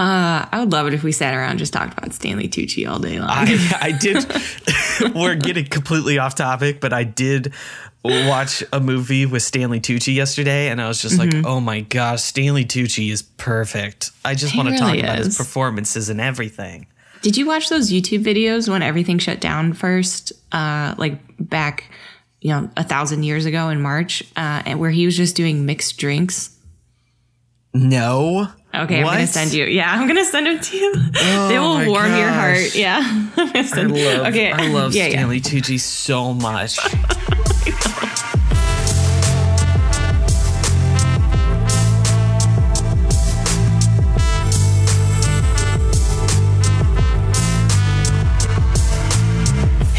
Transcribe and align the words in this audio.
Uh, 0.00 0.48
I 0.50 0.60
would 0.60 0.72
love 0.72 0.86
it 0.86 0.94
if 0.94 1.02
we 1.02 1.12
sat 1.12 1.34
around 1.34 1.50
and 1.50 1.58
just 1.58 1.74
talked 1.74 1.92
about 1.98 2.14
Stanley 2.14 2.48
Tucci 2.48 2.90
all 2.90 2.98
day 2.98 3.18
long. 3.18 3.28
I, 3.30 3.78
I 3.82 3.92
did. 3.92 4.24
we're 5.14 5.34
getting 5.34 5.66
completely 5.66 6.18
off 6.18 6.34
topic, 6.34 6.80
but 6.80 6.94
I 6.94 7.04
did 7.04 7.52
watch 8.02 8.64
a 8.72 8.80
movie 8.80 9.26
with 9.26 9.42
Stanley 9.42 9.78
Tucci 9.78 10.14
yesterday, 10.14 10.68
and 10.70 10.80
I 10.80 10.88
was 10.88 11.02
just 11.02 11.18
Mm-hmm. 11.18 11.42
like, 11.42 11.46
"Oh 11.46 11.60
my 11.60 11.80
gosh, 11.80 12.22
Stanley 12.22 12.64
Tucci 12.64 13.10
is 13.12 13.20
perfect." 13.20 14.10
I 14.24 14.34
just 14.34 14.56
want 14.56 14.70
to 14.70 14.76
talk 14.78 14.92
really 14.92 15.00
about 15.02 15.18
his 15.18 15.36
performances 15.36 16.08
and 16.08 16.18
everything. 16.18 16.86
Did 17.20 17.36
you 17.36 17.44
watch 17.46 17.68
those 17.68 17.92
YouTube 17.92 18.24
videos 18.24 18.70
when 18.70 18.82
everything 18.82 19.18
shut 19.18 19.38
down 19.38 19.74
first? 19.74 20.32
Uh, 20.50 20.94
like 20.96 21.18
back, 21.38 21.90
you 22.40 22.48
know, 22.54 22.70
a 22.78 22.84
thousand 22.84 23.24
years 23.24 23.44
ago 23.44 23.68
in 23.68 23.82
March, 23.82 24.22
uh, 24.34 24.62
and 24.64 24.80
where 24.80 24.90
he 24.90 25.04
was 25.04 25.14
just 25.14 25.36
doing 25.36 25.66
mixed 25.66 25.98
drinks. 25.98 26.56
No. 27.74 28.48
Okay, 28.72 29.00
I'm 29.00 29.06
gonna 29.06 29.26
send 29.26 29.52
you. 29.52 29.64
Yeah, 29.64 29.92
I'm 29.92 30.06
gonna 30.06 30.24
send 30.24 30.46
them 30.46 30.60
to 30.60 30.76
you. 30.76 30.92
Oh 30.96 31.48
they 31.48 31.58
will 31.58 31.66
Oh 31.66 31.90
warm 31.90 32.14
your 32.16 32.28
heart. 32.28 32.74
Yeah. 32.74 33.00
I 33.36 33.82
love, 33.82 34.26
okay. 34.28 34.52
I 34.52 34.68
love 34.68 34.94
yeah, 34.94 35.06
yeah. 35.06 35.10
Stanley 35.10 35.40
Tucci 35.40 35.80
so 35.80 36.32
much. 36.34 36.78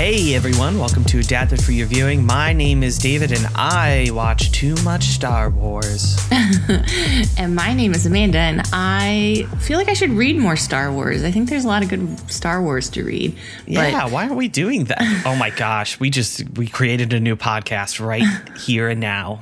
Hey 0.02 0.34
everyone, 0.34 0.80
welcome 0.80 1.04
to 1.04 1.20
Adapted 1.20 1.64
for 1.64 1.73
Your 1.73 1.86
Viewing. 1.86 2.26
My 2.26 2.54
name 2.54 2.82
is 2.82 2.98
David 2.98 3.32
and 3.32 3.46
I 3.54 4.09
watch 4.12 4.52
too 4.52 4.73
much 4.78 5.04
Star 5.04 5.52
Wars. 5.52 6.18
And 7.38 7.55
my 7.55 7.73
name 7.73 7.94
is 7.94 8.06
Amanda, 8.06 8.40
and 8.40 8.62
I 8.73 9.48
feel 9.59 9.78
like 9.78 9.90
I 9.90 9.94
should 9.94 10.09
read 10.09 10.38
more 10.38 10.56
Star 10.56 10.92
Wars. 10.92 11.23
I 11.23 11.30
think 11.32 11.50
there's 11.50 11.66
a 11.66 11.68
lot 11.68 11.84
of 11.84 11.90
good 11.90 12.32
Star 12.32 12.62
Wars 12.62 12.90
to 12.92 13.04
read. 13.04 13.38
Yeah, 13.68 14.08
why 14.08 14.23
aren't 14.23 14.36
we 14.38 14.48
doing 14.48 14.86
that? 14.86 15.02
Oh 15.25 15.36
my 15.36 15.52
gosh, 15.52 16.00
we 16.00 16.09
just 16.09 16.50
we 16.58 16.66
created 16.66 17.14
a 17.14 17.20
new 17.20 17.36
podcast 17.36 18.03
right 18.03 18.23
here 18.58 18.90
and 18.90 19.00
now. 19.00 19.42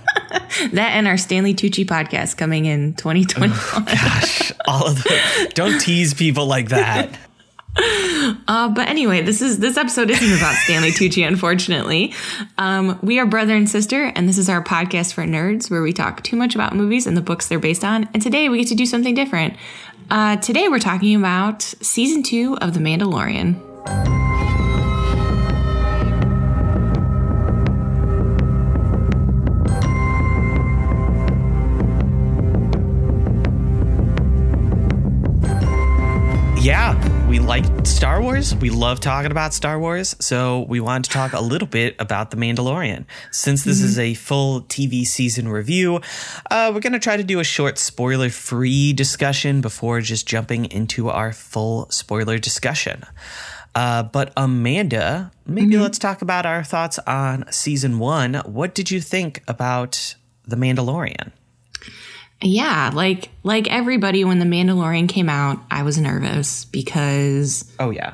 That 0.74 0.92
and 0.94 1.08
our 1.08 1.18
Stanley 1.18 1.54
Tucci 1.54 1.86
podcast 1.86 2.36
coming 2.36 2.66
in 2.66 2.96
2021. 2.96 3.58
Gosh, 3.86 4.52
all 4.68 4.88
of 4.88 5.04
the 5.04 5.52
don't 5.54 5.80
tease 5.80 6.14
people 6.14 6.48
like 6.48 6.70
that. 6.70 7.18
Uh, 7.76 8.70
but 8.70 8.88
anyway, 8.90 9.22
this 9.22 9.42
is 9.42 9.60
this 9.60 9.78
episode 9.78 10.10
isn't 10.10 10.38
about 10.38 10.56
Stanley 10.56 10.92
Tucci, 10.92 11.26
unfortunately. 11.26 12.14
Um, 12.58 13.00
we 13.02 13.20
are 13.20 13.26
brother 13.26 13.56
and 13.56 13.70
sister, 13.70 14.12
and 14.16 14.28
this 14.28 14.38
is 14.38 14.50
our 14.50 14.64
podcast 14.64 15.14
for 15.14 15.24
nerds, 15.24 15.70
where 15.70 15.82
we 15.82 15.94
talk 15.94 16.24
too 16.24 16.36
much 16.36 16.56
about 16.56 16.76
movies 16.76 17.08
and 17.08 17.16
the 17.16 17.22
books 17.22 17.48
they're 17.48 17.60
based 17.60 17.84
on. 17.84 18.10
And 18.14 18.22
today 18.22 18.50
we 18.50 18.60
get 18.60 18.68
to 18.70 18.76
do 18.76 18.86
something 18.86 19.14
different. 19.14 19.56
Uh, 20.10 20.38
today 20.38 20.68
we're 20.68 20.80
talking 20.80 21.16
about 21.16 21.62
season 21.62 22.24
two 22.24 22.58
of 22.58 22.74
The 22.74 22.80
Mandalorian. 22.80 24.19
We 37.30 37.38
like 37.38 37.64
Star 37.86 38.24
Wars. 38.24 38.56
We 38.56 38.72
love 38.72 39.00
talking 39.00 39.30
about 39.30 39.54
Star 39.54 39.80
Wars. 39.80 40.16
So 40.20 40.62
we 40.68 40.80
wanted 40.80 41.04
to 41.04 41.10
talk 41.12 41.34
a 41.34 41.40
little 41.40 41.68
bit 41.68 41.96
about 42.00 42.32
The 42.32 42.38
Mandalorian. 42.38 43.06
Since 43.30 43.64
this 43.66 43.82
is 43.82 44.00
a 44.00 44.16
full 44.16 44.62
TV 44.64 45.06
season 45.06 45.48
review, 45.48 46.02
uh, 46.50 46.72
we're 46.74 46.80
going 46.80 46.94
to 46.94 47.00
try 47.00 47.18
to 47.18 47.24
do 47.24 47.40
a 47.40 47.44
short 47.44 47.78
spoiler 47.78 48.32
free 48.32 48.94
discussion 48.94 49.62
before 49.62 50.02
just 50.02 50.28
jumping 50.28 50.66
into 50.72 51.10
our 51.10 51.32
full 51.32 51.88
spoiler 51.92 52.40
discussion. 52.40 53.04
Uh, 53.76 54.02
but 54.02 54.34
Amanda, 54.36 55.32
maybe 55.46 55.78
let's 55.78 56.00
talk 56.00 56.24
about 56.24 56.48
our 56.48 56.64
thoughts 56.64 56.98
on 57.06 57.46
season 57.52 58.00
one. 58.00 58.42
What 58.46 58.74
did 58.74 58.90
you 58.90 59.00
think 59.02 59.44
about 59.48 60.16
The 60.48 60.56
Mandalorian? 60.56 61.32
Yeah, 62.42 62.92
like 62.94 63.30
like 63.44 63.68
everybody, 63.70 64.24
when 64.24 64.40
The 64.40 64.46
Mandalorian 64.46 65.10
came 65.10 65.30
out, 65.30 65.60
I 65.70 65.84
was 65.84 65.98
nervous 65.98 66.66
because 66.66 67.70
Oh, 67.80 67.90
yeah. 67.90 68.14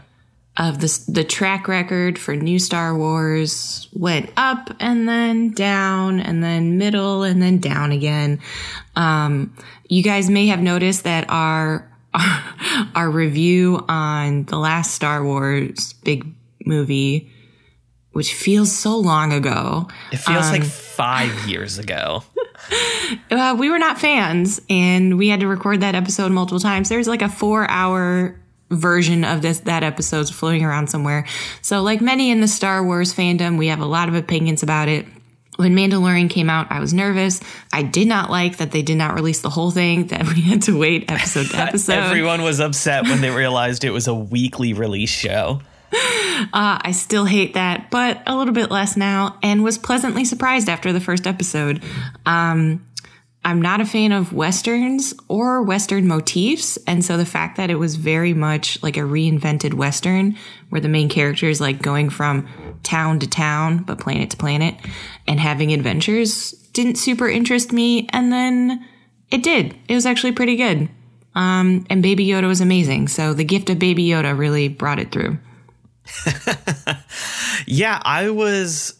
of 0.58 0.80
the 0.82 1.04
the 1.08 1.24
track 1.24 1.68
record 1.68 2.18
for 2.18 2.36
new 2.36 2.58
Star 2.58 2.96
Wars 2.98 3.88
went 3.94 4.32
up 4.36 4.72
and 4.80 5.08
then 5.08 5.52
down 5.52 6.20
and 6.20 6.44
then 6.44 6.78
middle 6.80 7.22
and 7.24 7.40
then 7.42 7.60
down 7.60 7.92
again. 7.92 8.40
Um, 8.96 9.54
you 9.90 10.02
guys 10.02 10.30
may 10.30 10.48
have 10.48 10.60
noticed 10.62 11.04
that 11.04 11.26
our 11.30 11.88
our 12.96 13.10
review 13.12 13.84
on 13.88 14.46
the 14.46 14.58
last 14.58 14.94
Star 14.96 15.24
Wars 15.24 15.94
big 16.04 16.26
movie, 16.66 17.30
which 18.14 18.34
feels 18.34 18.72
so 18.72 18.98
long 18.98 19.34
ago, 19.34 19.88
It 20.12 20.18
feels 20.18 20.50
like 20.50 20.64
five 20.96 21.48
years 21.48 21.78
ago. 21.78 22.24
uh, 23.32 23.56
we 23.60 23.70
were 23.70 23.80
not 23.80 24.00
fans 24.00 24.62
and 24.70 25.18
we 25.18 25.28
had 25.28 25.42
to 25.42 25.48
record 25.48 25.82
that 25.82 25.96
episode 25.96 26.32
multiple 26.32 26.60
times. 26.60 26.90
There's 26.90 27.08
like 27.08 27.22
a 27.22 27.30
four 27.30 27.70
hour 27.70 28.40
version 28.72 29.24
of 29.24 29.42
this 29.42 29.60
that 29.62 29.84
episode's 29.84 30.32
floating 30.32 30.64
around 30.64 30.90
somewhere. 30.90 31.26
So 31.62 31.82
like 31.82 32.02
many 32.02 32.32
in 32.32 32.42
the 32.42 32.48
Star 32.48 32.84
Wars 32.84 33.14
fandom, 33.14 33.58
we 33.58 33.68
have 33.68 33.80
a 33.80 33.86
lot 33.86 34.10
of 34.10 34.16
opinions 34.16 34.64
about 34.64 34.88
it. 34.88 35.06
When 35.58 35.74
Mandalorian 35.74 36.30
came 36.30 36.50
out, 36.50 36.70
I 36.70 36.82
was 36.82 36.94
nervous. 36.94 37.40
I 37.72 37.84
did 37.84 38.10
not 38.10 38.30
like 38.30 38.58
that 38.58 38.72
they 38.72 38.82
did 38.82 38.98
not 38.98 39.14
release 39.14 39.42
the 39.42 39.50
whole 39.50 39.72
thing, 39.72 40.08
that 40.08 40.28
we 40.28 40.42
had 40.42 40.64
to 40.64 40.78
wait 40.78 41.10
episode 41.10 41.48
to 41.48 41.58
episode. 41.62 41.94
Everyone 41.94 42.42
was 42.42 42.60
upset 42.60 43.04
when 43.04 43.22
they 43.22 43.30
realized 43.30 43.84
it 43.84 43.92
was 43.92 44.08
a 44.08 44.16
weekly 44.16 44.74
release 44.74 45.12
show. 45.12 45.62
Uh, 46.54 46.80
I 46.82 46.92
still 46.92 47.26
hate 47.26 47.54
that, 47.54 47.90
but 47.92 48.22
a 48.26 48.36
little 48.36 48.54
bit 48.54 48.72
less 48.72 48.98
now, 48.98 49.38
and 49.42 49.64
was 49.64 49.78
pleasantly 49.78 50.26
surprised 50.26 50.70
after 50.70 50.92
the 50.92 51.00
first 51.00 51.28
episode. 51.28 51.84
Um, 52.26 52.86
I'm 53.44 53.62
not 53.62 53.80
a 53.80 53.86
fan 53.86 54.12
of 54.12 54.34
westerns 54.34 55.14
or 55.28 55.62
western 55.62 56.08
motifs, 56.08 56.78
and 56.88 57.06
so 57.06 57.16
the 57.16 57.28
fact 57.28 57.58
that 57.58 57.70
it 57.70 57.76
was 57.76 57.96
very 57.96 58.34
much 58.34 58.82
like 58.82 58.98
a 58.98 59.02
reinvented 59.02 59.76
western, 59.76 60.36
where 60.70 60.82
the 60.82 60.90
main 60.90 61.10
character 61.10 61.48
is 61.48 61.62
like 61.62 61.82
going 61.82 62.10
from 62.10 62.48
town 62.82 63.20
to 63.20 63.28
town, 63.30 63.84
but 63.84 64.00
planet 64.00 64.32
to 64.32 64.38
planet, 64.38 64.76
and 65.28 65.40
having 65.40 65.72
adventures, 65.72 66.54
didn't 66.74 66.96
super 66.96 67.30
interest 67.30 67.72
me. 67.72 68.08
And 68.12 68.34
then 68.34 68.86
it 69.30 69.44
did. 69.44 69.76
It 69.88 69.94
was 69.94 70.08
actually 70.08 70.32
pretty 70.32 70.56
good. 70.56 70.90
Um, 71.36 71.86
and 71.90 72.02
Baby 72.02 72.26
Yoda 72.26 72.48
was 72.48 72.62
amazing. 72.62 73.10
So 73.10 73.34
the 73.34 73.44
gift 73.44 73.70
of 73.70 73.78
Baby 73.78 74.08
Yoda 74.08 74.38
really 74.38 74.70
brought 74.70 75.00
it 75.00 75.12
through. 75.12 75.38
Yeah, 77.68 78.02
I 78.04 78.30
was 78.30 78.96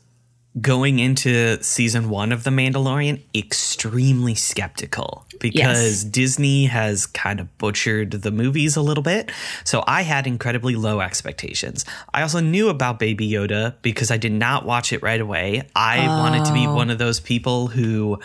going 0.62 1.00
into 1.00 1.62
season 1.62 2.10
one 2.10 2.32
of 2.32 2.46
The 2.46 2.50
Mandalorian 2.50 3.22
extremely 3.36 4.36
skeptical 4.36 5.26
because 5.40 6.04
Yes. 6.04 6.04
Disney 6.06 6.66
has 6.66 7.06
kind 7.06 7.42
of 7.42 7.58
butchered 7.58 8.12
the 8.12 8.32
movies 8.32 8.78
a 8.78 8.82
little 8.82 9.04
bit. 9.04 9.32
So 9.66 9.84
I 9.86 10.04
had 10.04 10.26
incredibly 10.28 10.76
low 10.76 11.02
expectations. 11.02 11.84
I 12.14 12.22
also 12.22 12.40
knew 12.40 12.70
about 12.70 13.00
Baby 13.00 13.30
Yoda 13.30 13.76
because 13.82 14.12
I 14.12 14.18
did 14.18 14.32
not 14.32 14.66
watch 14.66 14.94
it 14.94 15.04
right 15.04 15.20
away. 15.20 15.68
I 15.76 16.08
wanted 16.08 16.46
to 16.46 16.54
be 16.54 16.68
oh. 16.68 16.74
one 16.74 16.90
of 16.90 17.00
those 17.00 17.20
people 17.20 17.68
who 17.68 18.20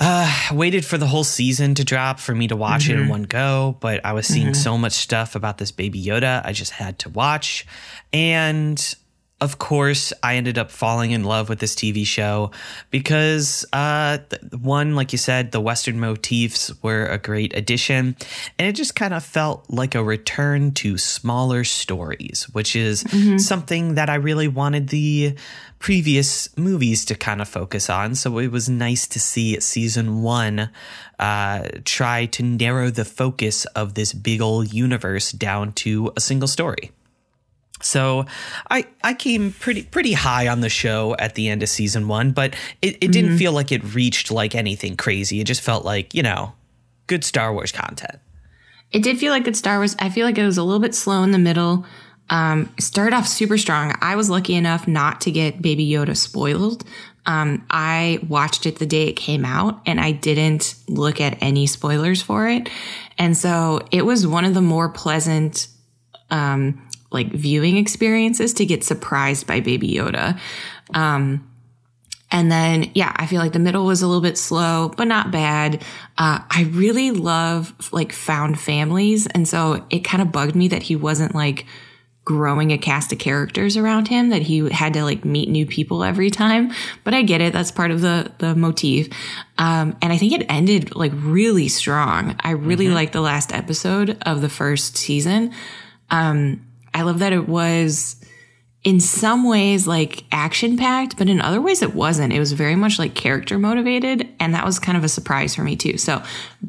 uh, 0.00 0.32
waited 0.52 0.84
for 0.84 0.96
the 0.96 1.06
whole 1.06 1.24
season 1.24 1.74
to 1.74 1.84
drop 1.84 2.20
for 2.20 2.34
me 2.34 2.48
to 2.48 2.56
watch 2.56 2.88
it 2.88 2.98
in 2.98 3.08
one 3.08 3.24
go, 3.24 3.76
but 3.80 4.04
I 4.04 4.12
was 4.12 4.26
seeing 4.26 4.54
so 4.54 4.78
much 4.78 4.92
stuff 4.92 5.34
about 5.34 5.58
this 5.58 5.72
baby 5.72 6.02
Yoda, 6.02 6.40
I 6.44 6.52
just 6.52 6.72
had 6.72 6.98
to 7.00 7.08
watch. 7.08 7.66
And 8.12 8.94
of 9.40 9.58
course, 9.58 10.12
I 10.20 10.34
ended 10.34 10.58
up 10.58 10.70
falling 10.70 11.12
in 11.12 11.22
love 11.22 11.48
with 11.48 11.60
this 11.60 11.76
TV 11.76 12.04
show 12.04 12.50
because, 12.90 13.64
uh, 13.72 14.18
one, 14.60 14.96
like 14.96 15.12
you 15.12 15.18
said, 15.18 15.52
the 15.52 15.60
Western 15.60 16.00
motifs 16.00 16.72
were 16.82 17.06
a 17.06 17.18
great 17.18 17.56
addition, 17.56 18.16
and 18.58 18.68
it 18.68 18.72
just 18.72 18.96
kind 18.96 19.14
of 19.14 19.24
felt 19.24 19.64
like 19.68 19.94
a 19.94 20.02
return 20.02 20.72
to 20.72 20.98
smaller 20.98 21.62
stories, 21.62 22.48
which 22.52 22.74
is 22.74 23.04
something 23.38 23.94
that 23.94 24.10
I 24.10 24.16
really 24.16 24.48
wanted 24.48 24.88
the 24.88 25.36
previous 25.78 26.56
movies 26.56 27.04
to 27.04 27.14
kind 27.14 27.40
of 27.40 27.48
focus 27.48 27.88
on. 27.88 28.14
So 28.14 28.38
it 28.38 28.48
was 28.48 28.68
nice 28.68 29.06
to 29.08 29.20
see 29.20 29.60
season 29.60 30.22
one 30.22 30.70
uh, 31.18 31.68
try 31.84 32.26
to 32.26 32.42
narrow 32.42 32.90
the 32.90 33.04
focus 33.04 33.64
of 33.66 33.94
this 33.94 34.12
big 34.12 34.40
old 34.40 34.72
universe 34.72 35.32
down 35.32 35.72
to 35.74 36.12
a 36.16 36.20
single 36.20 36.48
story. 36.48 36.90
So 37.80 38.26
I 38.70 38.86
I 39.04 39.14
came 39.14 39.52
pretty 39.52 39.84
pretty 39.84 40.12
high 40.12 40.48
on 40.48 40.62
the 40.62 40.68
show 40.68 41.14
at 41.18 41.36
the 41.36 41.48
end 41.48 41.62
of 41.62 41.68
season 41.68 42.08
one, 42.08 42.32
but 42.32 42.56
it, 42.82 42.96
it 43.00 43.12
didn't 43.12 43.38
feel 43.38 43.52
like 43.52 43.70
it 43.70 43.94
reached 43.94 44.32
like 44.32 44.56
anything 44.56 44.96
crazy. 44.96 45.40
It 45.40 45.44
just 45.44 45.60
felt 45.60 45.84
like, 45.84 46.12
you 46.12 46.22
know, 46.22 46.54
good 47.06 47.22
Star 47.22 47.52
Wars 47.52 47.70
content. 47.70 48.18
It 48.90 49.02
did 49.02 49.18
feel 49.18 49.32
like 49.32 49.44
good 49.44 49.56
Star 49.56 49.78
Wars. 49.78 49.94
I 50.00 50.08
feel 50.08 50.26
like 50.26 50.38
it 50.38 50.44
was 50.44 50.58
a 50.58 50.64
little 50.64 50.80
bit 50.80 50.94
slow 50.94 51.22
in 51.22 51.30
the 51.30 51.38
middle. 51.38 51.84
Um, 52.30 52.72
started 52.78 53.16
off 53.16 53.26
super 53.26 53.56
strong. 53.56 53.94
I 54.00 54.16
was 54.16 54.28
lucky 54.28 54.54
enough 54.54 54.86
not 54.86 55.22
to 55.22 55.30
get 55.30 55.62
Baby 55.62 55.88
Yoda 55.88 56.16
spoiled. 56.16 56.84
Um, 57.26 57.66
I 57.70 58.20
watched 58.26 58.64
it 58.64 58.78
the 58.78 58.86
day 58.86 59.08
it 59.08 59.12
came 59.14 59.44
out 59.44 59.80
and 59.84 60.00
I 60.00 60.12
didn't 60.12 60.74
look 60.88 61.20
at 61.20 61.36
any 61.42 61.66
spoilers 61.66 62.22
for 62.22 62.48
it. 62.48 62.70
And 63.18 63.36
so 63.36 63.80
it 63.90 64.02
was 64.02 64.26
one 64.26 64.44
of 64.44 64.54
the 64.54 64.62
more 64.62 64.88
pleasant, 64.88 65.68
um, 66.30 66.88
like 67.10 67.30
viewing 67.32 67.76
experiences 67.76 68.54
to 68.54 68.66
get 68.66 68.84
surprised 68.84 69.46
by 69.46 69.60
Baby 69.60 69.90
Yoda. 69.92 70.38
Um, 70.94 71.50
and 72.30 72.52
then, 72.52 72.90
yeah, 72.94 73.12
I 73.16 73.26
feel 73.26 73.40
like 73.40 73.52
the 73.52 73.58
middle 73.58 73.86
was 73.86 74.02
a 74.02 74.06
little 74.06 74.22
bit 74.22 74.36
slow, 74.36 74.92
but 74.96 75.06
not 75.06 75.30
bad. 75.30 75.82
Uh, 76.18 76.40
I 76.50 76.68
really 76.70 77.10
love 77.10 77.74
like 77.92 78.12
found 78.12 78.60
families. 78.60 79.26
And 79.26 79.48
so 79.48 79.84
it 79.90 80.00
kind 80.00 80.22
of 80.22 80.32
bugged 80.32 80.54
me 80.54 80.68
that 80.68 80.82
he 80.82 80.96
wasn't 80.96 81.34
like 81.34 81.64
growing 82.28 82.72
a 82.72 82.76
cast 82.76 83.10
of 83.10 83.18
characters 83.18 83.78
around 83.78 84.06
him, 84.06 84.28
that 84.28 84.42
he 84.42 84.68
had 84.68 84.92
to 84.92 85.02
like 85.02 85.24
meet 85.24 85.48
new 85.48 85.64
people 85.64 86.04
every 86.04 86.30
time. 86.30 86.70
But 87.02 87.14
I 87.14 87.22
get 87.22 87.40
it. 87.40 87.54
That's 87.54 87.70
part 87.70 87.90
of 87.90 88.02
the, 88.02 88.30
the 88.36 88.54
motif. 88.54 89.08
Um, 89.56 89.96
and 90.02 90.12
I 90.12 90.18
think 90.18 90.34
it 90.34 90.44
ended 90.46 90.94
like 90.94 91.12
really 91.14 91.68
strong. 91.68 92.36
I 92.40 92.50
really 92.50 92.84
mm-hmm. 92.84 92.96
liked 92.96 93.14
the 93.14 93.22
last 93.22 93.54
episode 93.54 94.18
of 94.26 94.42
the 94.42 94.50
first 94.50 94.98
season. 94.98 95.54
Um, 96.10 96.66
I 96.92 97.00
love 97.00 97.20
that 97.20 97.32
it 97.32 97.48
was, 97.48 98.16
in 98.84 99.00
some 99.00 99.48
ways 99.48 99.86
like 99.86 100.24
action 100.30 100.76
packed, 100.76 101.16
but 101.16 101.30
in 101.30 101.40
other 101.40 101.62
ways 101.62 101.80
it 101.80 101.94
wasn't. 101.94 102.32
It 102.32 102.38
was 102.38 102.52
very 102.52 102.76
much 102.76 102.98
like 102.98 103.14
character 103.14 103.58
motivated. 103.58 104.28
And 104.38 104.54
that 104.54 104.66
was 104.66 104.78
kind 104.78 104.98
of 104.98 105.04
a 105.04 105.08
surprise 105.08 105.54
for 105.54 105.62
me 105.62 105.76
too. 105.76 105.96
So 105.96 106.22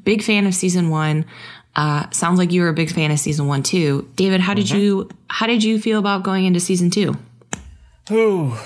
big 0.03 0.23
fan 0.23 0.47
of 0.47 0.55
season 0.55 0.89
one. 0.89 1.25
Uh, 1.75 2.09
sounds 2.11 2.39
like 2.39 2.51
you 2.51 2.61
were 2.61 2.69
a 2.69 2.73
big 2.73 2.91
fan 2.91 3.11
of 3.11 3.19
season 3.19 3.47
one 3.47 3.63
too. 3.63 4.09
David, 4.15 4.41
how 4.41 4.53
did 4.53 4.67
mm-hmm. 4.67 4.77
you, 4.77 5.09
how 5.27 5.47
did 5.47 5.63
you 5.63 5.79
feel 5.79 5.99
about 5.99 6.23
going 6.23 6.45
into 6.45 6.59
season 6.59 6.89
two? 6.89 7.15
Oh, 8.09 8.65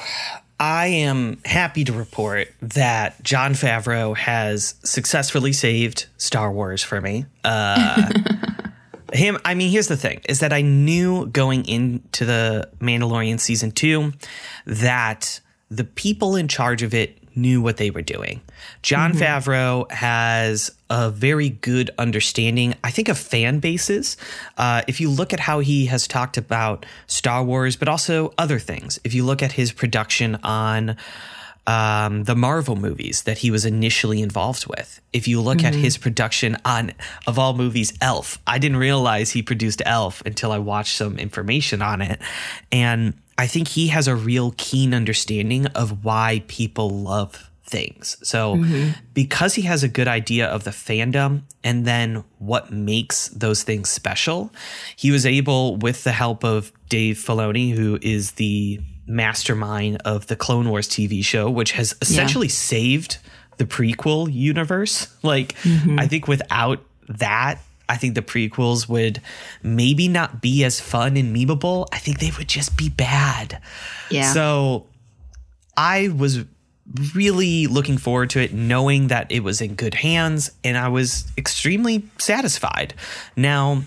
I 0.60 0.88
am 0.88 1.40
happy 1.46 1.84
to 1.84 1.94
report 1.94 2.54
that 2.62 3.22
Jon 3.24 3.54
Favreau 3.54 4.16
has 4.16 4.76
successfully 4.84 5.52
saved 5.52 6.08
Star 6.18 6.52
Wars 6.52 6.82
for 6.82 7.02
me. 7.02 7.26
Uh, 7.44 8.10
him 9.14 9.38
i 9.46 9.54
mean 9.54 9.70
here's 9.70 9.88
the 9.88 9.98
thing 9.98 10.20
is 10.28 10.40
that 10.40 10.52
i 10.52 10.62
knew 10.62 11.28
going 11.28 11.66
into 11.66 12.26
the 12.26 12.68
mandalorian 12.80 13.40
season 13.40 13.72
2 13.72 14.12
that 14.66 15.40
the 15.70 15.84
people 15.84 16.36
in 16.36 16.48
charge 16.48 16.84
of 16.84 16.94
it 16.94 17.18
knew 17.36 17.62
what 17.62 17.78
they 17.78 17.90
were 17.90 18.02
doing 18.02 18.42
jon 18.82 19.14
mm-hmm. 19.14 19.22
favreau 19.22 19.92
has 19.92 20.72
a 20.90 21.10
very 21.10 21.50
good 21.50 21.90
understanding 21.98 22.74
i 22.84 22.92
think 22.92 23.10
of 23.10 23.18
fan 23.18 23.60
bases 23.60 24.18
uh, 24.58 24.82
if 24.88 25.00
you 25.02 25.10
look 25.10 25.34
at 25.34 25.40
how 25.40 25.60
he 25.60 25.86
has 25.88 26.08
talked 26.08 26.38
about 26.38 26.86
star 27.08 27.44
wars 27.44 27.76
but 27.76 27.88
also 27.88 28.34
other 28.38 28.60
things 28.60 29.00
if 29.04 29.14
you 29.14 29.24
look 29.24 29.42
at 29.42 29.54
his 29.54 29.72
production 29.72 30.36
on 30.44 30.96
um, 31.66 32.26
the 32.26 32.36
Marvel 32.36 32.76
movies 32.76 33.24
that 33.24 33.40
he 33.40 33.50
was 33.50 33.66
initially 33.66 34.22
involved 34.22 34.68
with. 34.68 35.00
If 35.14 35.28
you 35.28 35.40
look 35.40 35.60
mm-hmm. 35.60 35.68
at 35.68 35.76
his 35.76 35.98
production 35.98 36.58
on, 36.66 36.92
of 37.26 37.40
all 37.40 37.54
movies, 37.54 37.94
Elf, 38.02 38.40
I 38.46 38.60
didn't 38.60 38.78
realize 38.78 39.32
he 39.32 39.42
produced 39.42 39.82
Elf 39.86 40.22
until 40.26 40.52
I 40.52 40.58
watched 40.58 40.98
some 40.98 41.18
information 41.18 41.82
on 41.82 42.02
it. 42.02 42.20
And 42.72 43.14
I 43.38 43.48
think 43.48 43.68
he 43.70 43.88
has 43.88 44.08
a 44.08 44.16
real 44.16 44.54
keen 44.58 44.94
understanding 44.94 45.68
of 45.68 46.04
why 46.04 46.44
people 46.48 46.90
love 46.90 47.50
things. 47.66 48.18
So, 48.22 48.56
mm-hmm. 48.56 48.92
because 49.14 49.56
he 49.56 49.64
has 49.64 49.84
a 49.84 49.88
good 49.88 50.08
idea 50.08 50.48
of 50.48 50.64
the 50.64 50.72
fandom 50.72 51.44
and 51.64 51.86
then 51.86 52.24
what 52.38 52.72
makes 52.72 53.30
those 53.30 53.64
things 53.64 53.90
special, 53.90 54.52
he 54.96 55.12
was 55.12 55.26
able, 55.26 55.78
with 55.78 56.04
the 56.04 56.12
help 56.12 56.44
of 56.44 56.72
Dave 56.90 57.18
Filoni, 57.18 57.74
who 57.74 57.98
is 58.02 58.34
the 58.34 58.80
mastermind 59.08 59.98
of 60.06 60.28
the 60.28 60.36
Clone 60.36 60.70
Wars 60.70 60.88
TV 60.88 61.24
show, 61.24 61.50
which 61.50 61.72
has 61.72 61.96
essentially 62.02 62.48
yeah. 62.48 62.54
saved 62.54 63.18
the 63.58 63.66
prequel 63.66 64.32
universe. 64.32 65.08
Like, 65.24 65.56
mm-hmm. 65.64 66.00
I 66.00 66.08
think 66.08 66.28
without 66.28 66.84
that, 67.10 67.60
I 67.90 67.98
think 67.98 68.16
the 68.16 68.22
prequels 68.22 68.88
would 68.88 69.22
maybe 69.62 70.08
not 70.08 70.42
be 70.42 70.64
as 70.64 70.80
fun 70.80 71.18
and 71.18 71.36
memeable. 71.36 71.88
I 71.92 71.98
think 71.98 72.20
they 72.20 72.32
would 72.38 72.48
just 72.48 72.78
be 72.78 72.90
bad. 72.90 73.62
Yeah. 74.10 74.32
So 74.34 74.88
I 75.76 76.10
was 76.10 76.46
really 77.14 77.68
looking 77.68 77.98
forward 77.98 78.30
to 78.32 78.40
it, 78.40 78.54
knowing 78.54 79.08
that 79.08 79.32
it 79.32 79.42
was 79.42 79.62
in 79.62 79.76
good 79.76 79.94
hands, 79.94 80.52
and 80.64 80.78
I 80.78 80.90
was 80.90 81.32
extremely 81.38 82.06
satisfied. 82.18 82.94
Now, 83.36 83.84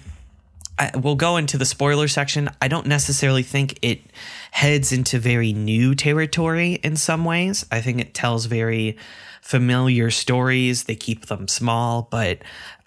I, 0.78 0.90
we'll 0.94 1.16
go 1.16 1.37
into 1.37 1.56
the 1.56 1.64
spoiler 1.64 2.08
section. 2.08 2.50
I 2.60 2.69
don't 2.69 2.87
necessarily 2.87 3.42
think 3.42 3.78
it 3.82 4.02
heads 4.50 4.92
into 4.92 5.19
very 5.19 5.52
new 5.52 5.94
territory 5.94 6.75
in 6.82 6.96
some 6.96 7.25
ways. 7.25 7.64
I 7.70 7.81
think 7.81 8.00
it 8.00 8.14
tells 8.14 8.46
very 8.46 8.96
familiar 9.40 10.10
stories. 10.10 10.84
They 10.84 10.96
keep 10.96 11.26
them 11.26 11.49
small, 11.49 12.08
but 12.10 12.40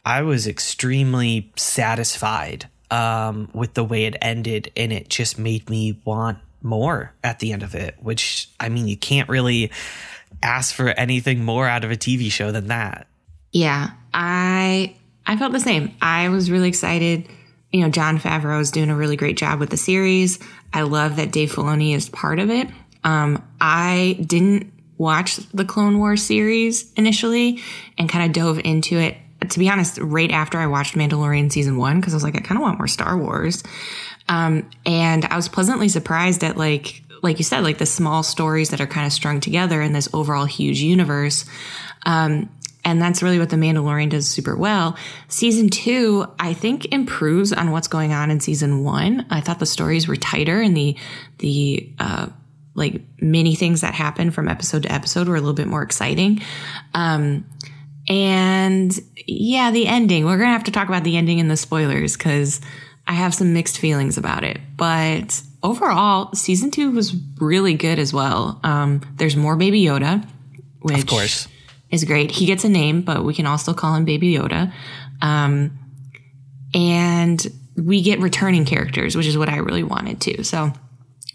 I 0.10 0.24
was 0.24 0.48
extremely 0.48 1.52
satisfied 1.56 2.68
um, 2.90 3.50
with 3.54 3.76
the 3.76 3.84
way 3.84 4.06
it 4.06 4.16
ended, 4.22 4.72
and 4.76 4.92
it 4.92 5.10
just 5.10 5.38
made 5.38 5.70
me 5.70 6.02
want 6.04 6.40
more 6.62 7.14
at 7.24 7.40
the 7.40 7.54
end 7.54 7.64
of 7.64 7.76
it. 7.76 7.96
Which 8.02 8.50
I 8.60 8.70
mean, 8.70 8.88
you 8.88 8.98
can't 8.98 9.30
really 9.30 9.72
ask 10.42 10.74
for 10.74 10.88
anything 10.90 11.44
more 11.44 11.68
out 11.68 11.84
of 11.84 11.92
a 11.92 11.96
TV 11.96 12.32
show 12.32 12.52
than 12.52 12.68
that. 12.68 13.08
Yeah, 13.52 13.92
I 14.14 14.96
I 15.26 15.38
felt 15.38 15.52
the 15.52 15.60
same. 15.60 15.96
I 16.02 16.30
was 16.30 16.50
really 16.50 16.70
excited 16.70 17.30
you 17.72 17.82
know, 17.82 17.90
Jon 17.90 18.18
Favreau 18.18 18.60
is 18.60 18.72
doing 18.72 18.90
a 18.90 18.96
really 18.96 19.16
great 19.16 19.38
job 19.38 19.60
with 19.60 19.70
the 19.70 19.78
series. 19.78 20.40
I 20.74 20.82
love 20.82 21.18
that 21.18 21.32
Dave 21.32 21.52
Filoni 21.52 21.96
is 21.96 22.10
part 22.10 22.40
of 22.40 22.50
it. 22.50 22.68
Um, 23.04 23.48
I 23.62 24.18
didn't 24.26 24.74
watch 24.98 25.38
the 25.54 25.66
Clone 25.66 26.00
Wars 26.00 26.24
series 26.24 26.92
initially 26.94 27.62
and 27.98 28.10
kind 28.10 28.26
of 28.26 28.34
dove 28.34 28.60
into 28.64 28.98
it, 28.98 29.16
to 29.48 29.60
be 29.60 29.70
honest, 29.70 29.98
right 30.00 30.32
after 30.32 30.58
I 30.58 30.68
watched 30.68 30.96
Mandalorian 30.96 31.52
season 31.52 31.78
one, 31.78 32.00
because 32.00 32.14
I 32.14 32.18
was 32.18 32.24
like, 32.24 32.36
I 32.36 32.40
kind 32.40 32.58
of 32.58 32.62
want 32.62 32.78
more 32.78 32.88
Star 32.88 33.18
Wars. 33.18 33.64
Um, 34.28 34.70
and 34.86 35.26
I 35.26 35.36
was 35.36 35.48
pleasantly 35.48 35.90
surprised 35.90 36.44
at 36.44 36.58
like, 36.58 37.04
like 37.22 37.38
you 37.38 37.44
said, 37.44 37.64
like 37.64 37.78
the 37.78 37.86
small 37.86 38.24
stories 38.24 38.70
that 38.70 38.82
are 38.82 38.88
kind 38.88 39.06
of 39.06 39.14
strung 39.14 39.40
together 39.40 39.82
in 39.82 39.94
this 39.94 40.08
overall 40.14 40.46
huge 40.46 40.82
universe. 40.82 41.46
Um, 42.06 42.50
and 42.86 43.02
that's 43.02 43.22
really 43.22 43.40
what 43.40 43.50
The 43.50 43.58
Mandalorian 43.58 44.10
does 44.10 44.28
super 44.28 44.56
well. 44.56 44.98
Season 45.28 45.70
two, 45.70 46.26
I 46.40 46.54
think 46.54 46.94
improves 46.94 47.52
on 47.52 47.72
what's 47.72 47.88
going 47.88 48.14
on 48.14 48.32
in 48.32 48.40
season 48.40 48.84
one. 48.84 49.26
I 49.30 49.42
thought 49.42 49.60
the 49.60 49.66
stories 49.66 50.08
were 50.08 50.16
tighter 50.16 50.62
and 50.62 50.76
the, 50.76 50.96
the, 51.40 51.90
uh, 52.00 52.28
like 52.76 53.02
many 53.20 53.56
things 53.56 53.82
that 53.82 53.94
happen 53.94 54.32
from 54.32 54.48
episode 54.48 54.84
to 54.84 54.92
episode 54.92 55.28
were 55.28 55.36
a 55.36 55.40
little 55.40 55.54
bit 55.54 55.68
more 55.68 55.82
exciting. 55.82 56.42
Um, 56.94 57.46
and 58.10 58.98
yeah, 59.28 59.72
the 59.72 59.88
ending, 59.88 60.26
we're 60.26 60.38
going 60.38 60.50
to 60.50 60.54
have 60.54 60.66
to 60.66 60.72
talk 60.72 60.88
about 60.88 61.04
the 61.04 61.16
ending 61.16 61.40
and 61.40 61.50
the 61.50 61.58
spoilers 61.58 62.18
because 62.18 62.60
I 63.08 63.14
have 63.14 63.34
some 63.34 63.54
mixed 63.54 63.78
feelings 63.78 64.18
about 64.18 64.44
it. 64.44 64.60
But 64.76 65.42
overall, 65.64 66.34
season 66.34 66.72
two 66.72 66.92
was 66.92 67.16
really 67.40 67.76
good 67.76 68.00
as 68.00 68.14
well. 68.14 68.60
Um, 68.64 69.02
there's 69.16 69.36
more 69.36 69.56
Baby 69.56 69.84
Yoda, 69.84 70.28
which. 70.82 70.98
Of 70.98 71.08
course 71.08 71.48
is 71.92 72.04
great. 72.04 72.32
He 72.32 72.46
gets 72.46 72.64
a 72.64 72.70
name, 72.70 73.02
but 73.02 73.24
we 73.24 73.34
can 73.34 73.46
also 73.46 73.74
call 73.74 73.96
him 73.96 74.06
Baby 74.06 74.34
Yoda. 74.34 74.72
Um, 75.22 75.78
and 76.74 77.46
we 77.76 78.02
get 78.02 78.20
returning 78.20 78.66
characters, 78.66 79.16
which 79.16 79.26
is 79.26 79.38
what 79.38 79.50
I 79.50 79.58
really 79.58 79.84
wanted 79.84 80.22
to. 80.22 80.44
So 80.44 80.72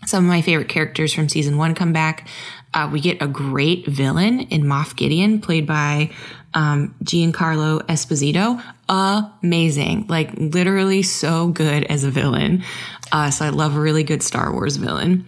some 0.07 0.25
of 0.25 0.29
my 0.29 0.43
favorite 0.43 0.69
characters 0.69 1.13
from 1.13 1.29
season 1.29 1.57
one 1.57 1.75
come 1.75 1.93
back. 1.93 2.29
Uh, 2.73 2.89
we 2.93 3.01
get 3.01 3.23
a 3.23 3.27
great 3.27 3.87
villain 3.87 4.41
in 4.41 4.63
Moff 4.63 4.97
Gideon, 4.97 5.41
played 5.41 5.67
by 5.67 6.11
um, 6.55 6.95
Giancarlo 7.05 7.83
Esposito. 7.83 8.63
Amazing, 8.89 10.07
like 10.09 10.31
literally 10.37 11.03
so 11.03 11.49
good 11.49 11.85
as 11.85 12.05
a 12.05 12.11
villain. 12.11 12.63
Uh, 13.13 13.31
so 13.31 13.45
I 13.45 13.51
love 13.51 13.77
a 13.77 13.81
really 13.81 14.05
good 14.05 14.23
Star 14.23 14.53
Wars 14.53 14.77
villain. 14.77 15.27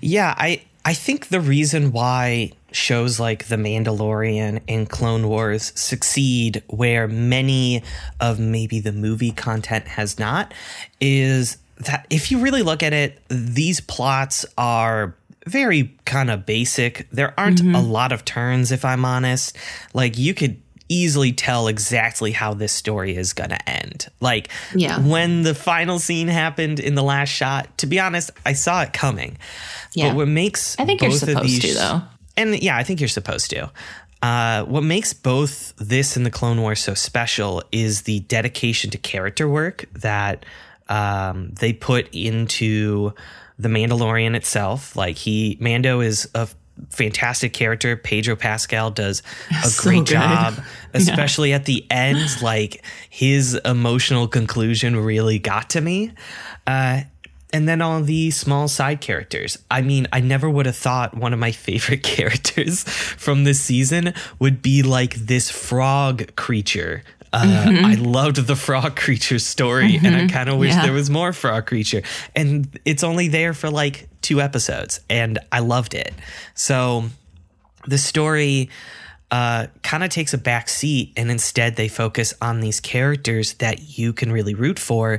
Yeah, 0.00 0.34
I 0.36 0.62
I 0.84 0.94
think 0.94 1.28
the 1.28 1.40
reason 1.40 1.92
why 1.92 2.52
shows 2.72 3.20
like 3.20 3.46
The 3.46 3.56
Mandalorian 3.56 4.60
and 4.68 4.88
Clone 4.88 5.28
Wars 5.28 5.72
succeed 5.76 6.62
where 6.66 7.06
many 7.06 7.82
of 8.20 8.38
maybe 8.38 8.80
the 8.80 8.92
movie 8.92 9.30
content 9.30 9.86
has 9.86 10.18
not 10.18 10.52
is 11.00 11.56
that 11.78 12.06
if 12.10 12.30
you 12.30 12.38
really 12.38 12.62
look 12.62 12.82
at 12.82 12.92
it, 12.92 13.20
these 13.28 13.80
plots 13.80 14.44
are 14.58 15.14
very 15.46 15.96
kind 16.04 16.30
of 16.30 16.46
basic. 16.46 17.08
There 17.10 17.38
aren't 17.38 17.62
mm-hmm. 17.62 17.74
a 17.74 17.80
lot 17.80 18.12
of 18.12 18.24
turns, 18.24 18.72
if 18.72 18.84
I'm 18.84 19.04
honest. 19.04 19.56
Like 19.92 20.18
you 20.18 20.34
could 20.34 20.60
easily 20.88 21.32
tell 21.32 21.66
exactly 21.68 22.32
how 22.32 22.54
this 22.54 22.72
story 22.72 23.16
is 23.16 23.32
going 23.32 23.50
to 23.50 23.68
end. 23.68 24.06
Like 24.20 24.50
yeah. 24.74 25.00
when 25.00 25.42
the 25.42 25.54
final 25.54 25.98
scene 25.98 26.28
happened 26.28 26.78
in 26.78 26.94
the 26.94 27.02
last 27.02 27.30
shot, 27.30 27.76
to 27.78 27.86
be 27.86 27.98
honest, 27.98 28.30
I 28.44 28.52
saw 28.52 28.82
it 28.82 28.92
coming. 28.92 29.38
Yeah. 29.94 30.08
But 30.08 30.16
what 30.16 30.28
makes 30.28 30.78
I 30.78 30.84
think 30.84 31.00
you're 31.00 31.10
supposed 31.12 31.44
these, 31.44 31.74
to 31.74 31.74
though 31.74 32.02
and 32.36 32.60
yeah, 32.62 32.76
I 32.76 32.82
think 32.82 33.00
you're 33.00 33.08
supposed 33.08 33.50
to. 33.50 33.70
Uh, 34.22 34.64
what 34.64 34.82
makes 34.82 35.12
both 35.12 35.74
this 35.76 36.16
and 36.16 36.24
the 36.24 36.30
Clone 36.30 36.60
Wars 36.60 36.80
so 36.80 36.94
special 36.94 37.62
is 37.72 38.02
the 38.02 38.20
dedication 38.20 38.90
to 38.90 38.98
character 38.98 39.48
work 39.48 39.84
that 39.92 40.46
um, 40.88 41.50
they 41.60 41.72
put 41.72 42.08
into 42.14 43.12
the 43.58 43.68
Mandalorian 43.68 44.34
itself. 44.34 44.96
Like 44.96 45.16
he, 45.16 45.56
Mando 45.60 46.00
is 46.00 46.28
a 46.34 46.48
fantastic 46.90 47.52
character. 47.52 47.96
Pedro 47.96 48.34
Pascal 48.36 48.90
does 48.90 49.22
a 49.64 49.68
So 49.68 49.82
great 49.82 49.98
good. 50.00 50.06
job, 50.06 50.54
especially 50.94 51.52
at 51.52 51.64
the 51.66 51.86
end. 51.90 52.42
Like 52.42 52.84
his 53.08 53.54
emotional 53.64 54.26
conclusion 54.28 54.96
really 54.96 55.38
got 55.38 55.70
to 55.70 55.80
me. 55.80 56.12
Uh, 56.66 57.02
and 57.52 57.68
then 57.68 57.80
all 57.80 58.02
the 58.02 58.32
small 58.32 58.66
side 58.66 59.00
characters. 59.00 59.56
I 59.70 59.80
mean, 59.82 60.08
I 60.12 60.18
never 60.18 60.50
would 60.50 60.66
have 60.66 60.74
thought 60.76 61.16
one 61.16 61.32
of 61.32 61.38
my 61.38 61.52
favorite 61.66 62.02
characters 62.02 62.82
from 62.82 63.44
this 63.44 63.60
season 63.60 64.12
would 64.40 64.60
be 64.60 64.82
like 64.82 65.14
this 65.14 65.50
frog 65.50 66.34
creature. 66.34 67.04
Uh, 67.34 67.86
I 67.90 67.94
loved 67.94 68.36
the 68.46 68.56
frog 68.56 68.94
creature 69.04 69.38
story, 69.38 69.98
and 70.02 70.14
I 70.14 70.26
kind 70.28 70.48
of 70.48 70.58
wish 70.58 70.70
Yeah. 70.72 70.82
there 70.82 70.92
was 70.92 71.10
more 71.10 71.32
frog 71.32 71.66
creature. 71.66 72.02
And 72.36 72.68
it's 72.84 73.02
only 73.02 73.28
there 73.28 73.54
for 73.54 73.70
like 73.70 74.08
two 74.22 74.40
episodes, 74.40 75.00
and 75.10 75.38
I 75.50 75.58
loved 75.60 75.94
it. 75.94 76.14
So 76.54 77.04
the 77.86 77.98
story 77.98 78.70
uh, 79.30 79.66
kind 79.82 80.04
of 80.04 80.10
takes 80.10 80.32
a 80.32 80.38
back 80.38 80.68
seat 80.68 81.12
and 81.16 81.28
instead 81.30 81.74
they 81.76 81.88
focus 81.88 82.34
on 82.40 82.60
these 82.60 82.78
characters 82.78 83.54
that 83.54 83.98
you 83.98 84.12
can 84.12 84.30
really 84.30 84.54
root 84.54 84.78
for 84.78 85.18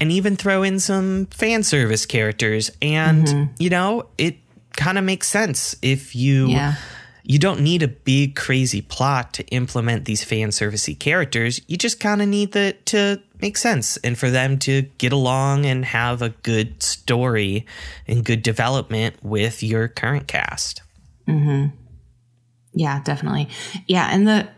and 0.00 0.12
even 0.12 0.36
throw 0.36 0.62
in 0.62 0.78
some 0.78 1.26
fan 1.26 1.62
service 1.62 2.04
characters 2.04 2.70
and 2.82 3.26
Mm-hmm. 3.26 3.52
you 3.58 3.70
know 3.70 4.06
it 4.18 4.36
kind 4.76 4.98
of 4.98 5.04
makes 5.04 5.28
sense 5.28 5.76
if 5.80 6.14
you 6.14 6.48
Yeah. 6.48 6.74
You 7.26 7.38
don't 7.38 7.60
need 7.60 7.82
a 7.82 7.88
big 7.88 8.36
crazy 8.36 8.82
plot 8.82 9.32
to 9.32 9.42
implement 9.46 10.04
these 10.04 10.22
fan 10.22 10.50
servicey 10.50 10.98
characters 10.98 11.60
you 11.66 11.76
just 11.76 11.98
kind 11.98 12.20
of 12.22 12.28
need 12.28 12.52
the 12.52 12.76
to 12.84 13.20
make 13.40 13.56
sense 13.56 13.96
and 13.98 14.18
for 14.18 14.30
them 14.30 14.58
to 14.58 14.82
get 14.98 15.12
along 15.12 15.64
and 15.66 15.84
have 15.86 16.20
a 16.22 16.28
good 16.28 16.82
story 16.82 17.66
and 18.06 18.24
good 18.24 18.42
development 18.42 19.16
with 19.22 19.62
your 19.62 19.88
current 19.88 20.26
cast 20.28 20.82
Mhm. 21.26 21.72
Yeah, 22.74 23.00
definitely. 23.02 23.48
Yeah, 23.86 24.08
and 24.12 24.26
the 24.26 24.48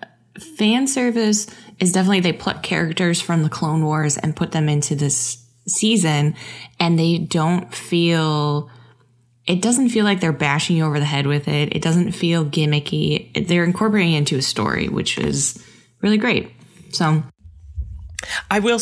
fan 0.57 0.87
service 0.87 1.47
is 1.79 1.93
definitely 1.93 2.21
they 2.21 2.33
pluck 2.33 2.63
characters 2.63 3.21
from 3.21 3.43
the 3.43 3.49
Clone 3.49 3.85
Wars 3.85 4.17
and 4.17 4.35
put 4.35 4.53
them 4.53 4.69
into 4.69 4.95
this 4.95 5.45
season, 5.69 6.35
and 6.81 6.99
they 6.99 7.19
don't 7.19 7.75
feel. 7.75 8.71
It 9.47 9.63
doesn't 9.63 9.91
feel 9.91 10.05
like 10.05 10.21
they're 10.21 10.33
bashing 10.33 10.77
you 10.77 10.85
over 10.85 10.99
the 10.99 11.05
head 11.05 11.27
with 11.27 11.47
it. 11.47 11.75
It 11.75 11.83
doesn't 11.83 12.13
feel 12.13 12.45
gimmicky. 12.45 13.47
They're 13.47 13.65
incorporating 13.65 14.15
it 14.15 14.19
into 14.19 14.37
a 14.37 14.43
story, 14.43 14.89
which 14.89 15.19
is 15.19 15.63
really 16.01 16.19
great. 16.19 16.51
So, 16.91 17.23
I 18.51 18.59
will. 18.59 18.81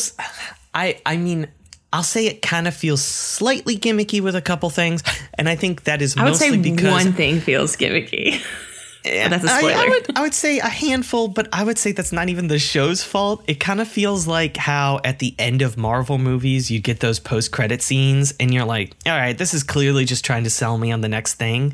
I 0.73 0.99
I 1.05 1.17
mean, 1.17 1.47
I'll 1.93 2.03
say 2.03 2.27
it 2.27 2.41
kind 2.41 2.67
of 2.67 2.75
feels 2.75 3.01
slightly 3.01 3.77
gimmicky 3.77 4.21
with 4.21 4.35
a 4.35 4.41
couple 4.41 4.69
things, 4.69 5.03
and 5.35 5.47
I 5.47 5.55
think 5.55 5.83
that 5.83 6.01
is 6.01 6.17
I 6.17 6.23
would 6.23 6.31
mostly 6.31 6.49
say 6.49 6.57
because 6.57 6.91
one 7.05 7.13
thing 7.13 7.39
feels 7.39 7.75
gimmicky. 7.75 8.41
that's 9.05 9.43
a 9.43 9.51
I- 9.51 9.55
I, 9.55 9.59
spoiler. 9.59 9.89
would 9.89 10.17
I 10.17 10.21
would 10.21 10.33
say 10.33 10.59
a 10.59 10.67
handful, 10.67 11.27
but 11.27 11.47
I 11.53 11.63
would 11.63 11.77
say 11.77 11.91
that's 11.91 12.11
not 12.11 12.29
even 12.29 12.47
the 12.47 12.59
show's 12.59 13.03
fault. 13.03 13.43
It 13.47 13.59
kind 13.59 13.79
of 13.79 13.87
feels 13.87 14.27
like 14.27 14.57
how 14.57 14.99
at 15.03 15.19
the 15.19 15.35
end 15.37 15.61
of 15.61 15.77
Marvel 15.77 16.17
movies 16.17 16.71
you 16.71 16.79
get 16.79 16.99
those 16.99 17.19
post 17.19 17.51
credit 17.51 17.81
scenes, 17.81 18.33
and 18.39 18.53
you're 18.53 18.65
like, 18.65 18.93
all 19.05 19.17
right, 19.17 19.37
this 19.37 19.53
is 19.53 19.63
clearly 19.63 20.05
just 20.05 20.25
trying 20.25 20.43
to 20.43 20.49
sell 20.49 20.77
me 20.77 20.91
on 20.91 21.01
the 21.01 21.09
next 21.09 21.35
thing. 21.35 21.73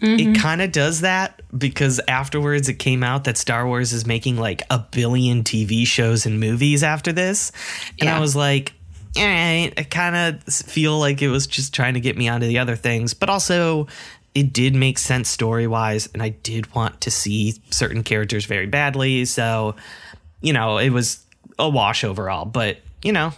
Mm-hmm. 0.00 0.30
It 0.30 0.38
kind 0.38 0.62
of 0.62 0.72
does 0.72 1.02
that 1.02 1.42
because 1.56 2.00
afterwards 2.08 2.70
it 2.70 2.78
came 2.78 3.02
out 3.02 3.24
that 3.24 3.36
Star 3.36 3.66
Wars 3.66 3.92
is 3.92 4.06
making 4.06 4.38
like 4.38 4.62
a 4.70 4.78
billion 4.78 5.42
TV 5.44 5.86
shows 5.86 6.24
and 6.24 6.40
movies 6.40 6.82
after 6.82 7.12
this. 7.12 7.52
And 8.00 8.08
I 8.08 8.18
was 8.18 8.34
like, 8.34 8.72
all 9.16 9.24
right, 9.24 9.72
I 9.76 9.82
kind 9.82 10.16
of 10.16 10.42
feel 10.44 10.98
like 10.98 11.20
it 11.20 11.28
was 11.28 11.46
just 11.46 11.74
trying 11.74 11.94
to 11.94 12.00
get 12.00 12.16
me 12.16 12.28
onto 12.28 12.46
the 12.46 12.60
other 12.60 12.76
things, 12.76 13.12
but 13.12 13.28
also 13.28 13.88
it 14.34 14.52
did 14.52 14.74
make 14.74 14.98
sense 14.98 15.28
story 15.28 15.66
wise, 15.66 16.08
and 16.12 16.22
I 16.22 16.30
did 16.30 16.72
want 16.74 17.00
to 17.02 17.10
see 17.10 17.54
certain 17.70 18.02
characters 18.02 18.44
very 18.44 18.66
badly. 18.66 19.24
So, 19.24 19.76
you 20.40 20.52
know, 20.52 20.78
it 20.78 20.90
was 20.90 21.24
a 21.58 21.68
wash 21.68 22.04
overall, 22.04 22.44
but 22.44 22.78
you 23.02 23.12
know, 23.12 23.32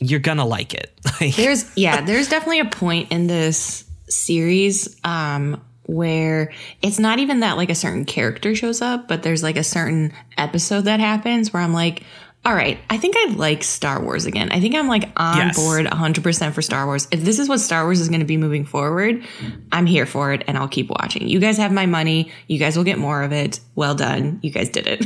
you're 0.00 0.20
gonna 0.20 0.46
like 0.46 0.74
it. 0.74 0.92
There's 1.36 1.70
yeah, 1.76 2.00
there's 2.00 2.28
definitely 2.28 2.60
a 2.60 2.66
point 2.66 3.12
in 3.12 3.26
this 3.26 3.84
series 4.08 5.00
um 5.04 5.60
where 5.86 6.52
it's 6.82 6.98
not 6.98 7.18
even 7.18 7.40
that 7.40 7.56
like 7.56 7.70
a 7.70 7.74
certain 7.74 8.04
character 8.04 8.54
shows 8.54 8.82
up, 8.82 9.06
but 9.06 9.22
there's 9.22 9.42
like 9.42 9.56
a 9.56 9.64
certain 9.64 10.12
episode 10.36 10.82
that 10.82 10.98
happens 11.00 11.52
where 11.52 11.62
I'm 11.62 11.72
like, 11.72 12.02
all 12.46 12.54
right, 12.54 12.78
I 12.88 12.96
think 12.96 13.16
I 13.18 13.32
like 13.32 13.64
Star 13.64 14.00
Wars 14.00 14.24
again. 14.24 14.50
I 14.52 14.60
think 14.60 14.76
I'm 14.76 14.86
like 14.86 15.10
on 15.16 15.36
Yes. 15.36 15.56
board 15.56 15.84
100% 15.86 16.52
for 16.54 16.62
Star 16.62 16.86
Wars. 16.86 17.08
If 17.10 17.22
this 17.22 17.40
is 17.40 17.48
what 17.48 17.58
Star 17.58 17.82
Wars 17.84 17.98
is 18.00 18.08
going 18.08 18.20
to 18.20 18.26
be 18.26 18.36
moving 18.36 18.64
forward, 18.64 19.24
I'm 19.72 19.84
here 19.84 20.06
for 20.06 20.32
it 20.32 20.44
and 20.46 20.56
I'll 20.56 20.68
keep 20.68 20.88
watching. 20.88 21.26
You 21.28 21.40
guys 21.40 21.56
have 21.58 21.72
my 21.72 21.86
money. 21.86 22.30
You 22.46 22.58
guys 22.60 22.76
will 22.76 22.84
get 22.84 22.98
more 22.98 23.22
of 23.24 23.32
it. 23.32 23.58
Well 23.74 23.96
done. 23.96 24.38
You 24.42 24.50
guys 24.50 24.68
did 24.68 24.86
it. 24.86 25.04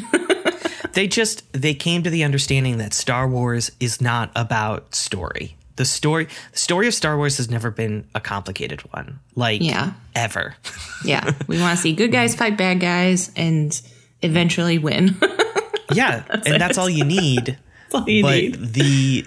they 0.93 1.09
just 1.09 1.51
they 1.55 1.73
came 1.73 2.03
to 2.03 2.11
the 2.11 2.25
understanding 2.25 2.77
that 2.77 2.93
Star 2.93 3.27
Wars 3.27 3.71
is 3.81 4.01
not 4.03 4.31
about 4.37 4.95
story. 4.95 5.57
The 5.77 5.87
story 5.87 6.29
the 6.53 6.59
story 6.59 6.89
of 6.89 6.95
Star 6.95 7.17
Wars 7.17 7.39
has 7.39 7.49
never 7.49 7.71
been 7.71 8.07
a 8.15 8.21
complicated 8.21 8.83
one. 8.93 9.19
Like 9.35 9.63
Yeah. 9.63 9.93
ever. 10.15 10.57
yeah. 11.07 11.33
We 11.47 11.59
want 11.59 11.75
to 11.77 11.83
see 11.83 11.95
good 11.95 12.13
guys 12.13 12.35
fight 12.35 12.59
bad 12.59 12.81
guys 12.81 13.31
and 13.35 13.81
eventually 14.21 14.77
win. 14.77 15.17
yeah, 15.95 16.25
and 16.47 16.61
that's 16.61 16.79
all 16.79 16.89
you 16.91 17.05
need. 17.05 17.59
That's 17.91 18.03
all 18.03 18.09
you 18.09 18.23
but 18.23 18.35
need. 18.37 18.55
the 18.75 19.27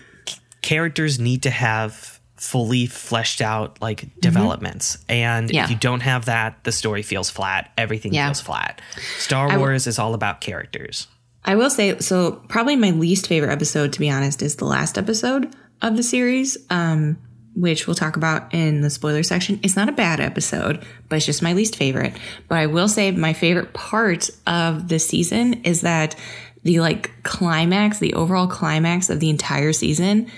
characters 0.62 1.20
need 1.20 1.44
to 1.44 1.50
have 1.50 2.20
fully 2.38 2.86
fleshed 2.88 3.42
out 3.42 3.82
like 3.82 4.06
developments 4.20 4.98
and 5.10 5.48
Mm-hmm. 5.48 5.56
Yeah. 5.56 5.64
if 5.66 5.70
you 5.70 5.76
don't 5.78 6.02
have 6.02 6.26
that 6.26 6.64
the 6.64 6.72
story 6.74 7.02
feels 7.02 7.30
flat 7.30 7.72
everything 7.78 8.14
Yeah. 8.14 8.28
feels 8.28 8.42
flat 8.42 8.82
star 9.18 9.48
w- 9.48 9.60
wars 9.60 9.88
is 9.88 9.98
all 10.00 10.14
about 10.14 10.42
characters 10.42 11.08
I 11.46 11.56
will 11.56 11.70
say, 11.70 12.00
so 12.00 12.32
probably 12.48 12.78
my 12.78 12.92
least 12.92 13.28
favorite 13.28 13.52
episode, 13.52 13.92
to 13.94 14.00
be 14.00 14.10
honest, 14.10 14.42
is 14.42 14.56
the 14.56 14.64
last 14.64 14.98
episode 14.98 15.54
of 15.82 15.98
the 15.98 16.04
series, 16.04 16.58
um, 16.70 17.18
which 17.54 17.86
we'll 17.86 17.98
talk 17.98 18.16
about 18.16 18.54
in 18.54 18.80
the 18.80 18.90
spoiler 18.90 19.24
section. 19.24 19.60
It's 19.62 19.76
not 19.76 19.90
a 19.90 19.92
bad 19.92 20.22
episode, 20.22 20.86
but 21.10 21.18
it's 21.18 21.26
just 21.26 21.42
my 21.42 21.52
least 21.52 21.76
favorite. 21.76 22.14
But 22.48 22.60
I 22.60 22.68
will 22.68 22.88
say 22.88 23.12
my 23.12 23.34
favorite 23.34 23.74
part 23.74 24.30
of 24.48 24.88
the 24.88 25.00
season 25.00 25.56
is 25.66 25.82
that 25.82 26.16
the 26.64 26.80
like 26.80 27.12
climax, 27.24 28.00
the 28.00 28.14
overall 28.14 28.48
climax 28.48 29.10
of 29.10 29.20
the 29.20 29.30
entire 29.30 29.74
season 29.74 30.30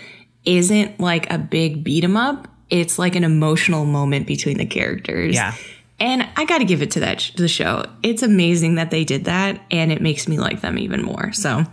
isn't 0.46 1.00
like 1.00 1.32
a 1.32 1.38
big 1.38 1.84
beat 1.84 2.03
'em 2.03 2.17
up. 2.17 2.48
It's 2.70 2.98
like 3.00 3.15
an 3.15 3.24
emotional 3.24 3.86
moment 3.86 4.27
between 4.27 4.58
the 4.58 4.65
characters. 4.65 5.36
Yeah. 5.36 5.53
And 6.00 6.27
I 6.36 6.46
got 6.46 6.58
to 6.58 6.65
give 6.65 6.82
it 6.82 6.91
to 6.91 7.00
that 7.01 7.22
sh- 7.22 7.32
the 7.36 7.48
show. 7.48 7.86
It's 8.03 8.22
amazing 8.22 8.75
that 8.75 8.91
they 8.91 9.05
did 9.05 9.25
that, 9.25 9.62
and 9.72 9.91
it 9.91 10.01
makes 10.01 10.27
me 10.27 10.38
like 10.38 10.62
them 10.62 10.77
even 10.77 11.01
more. 11.03 11.32
So, 11.32 11.63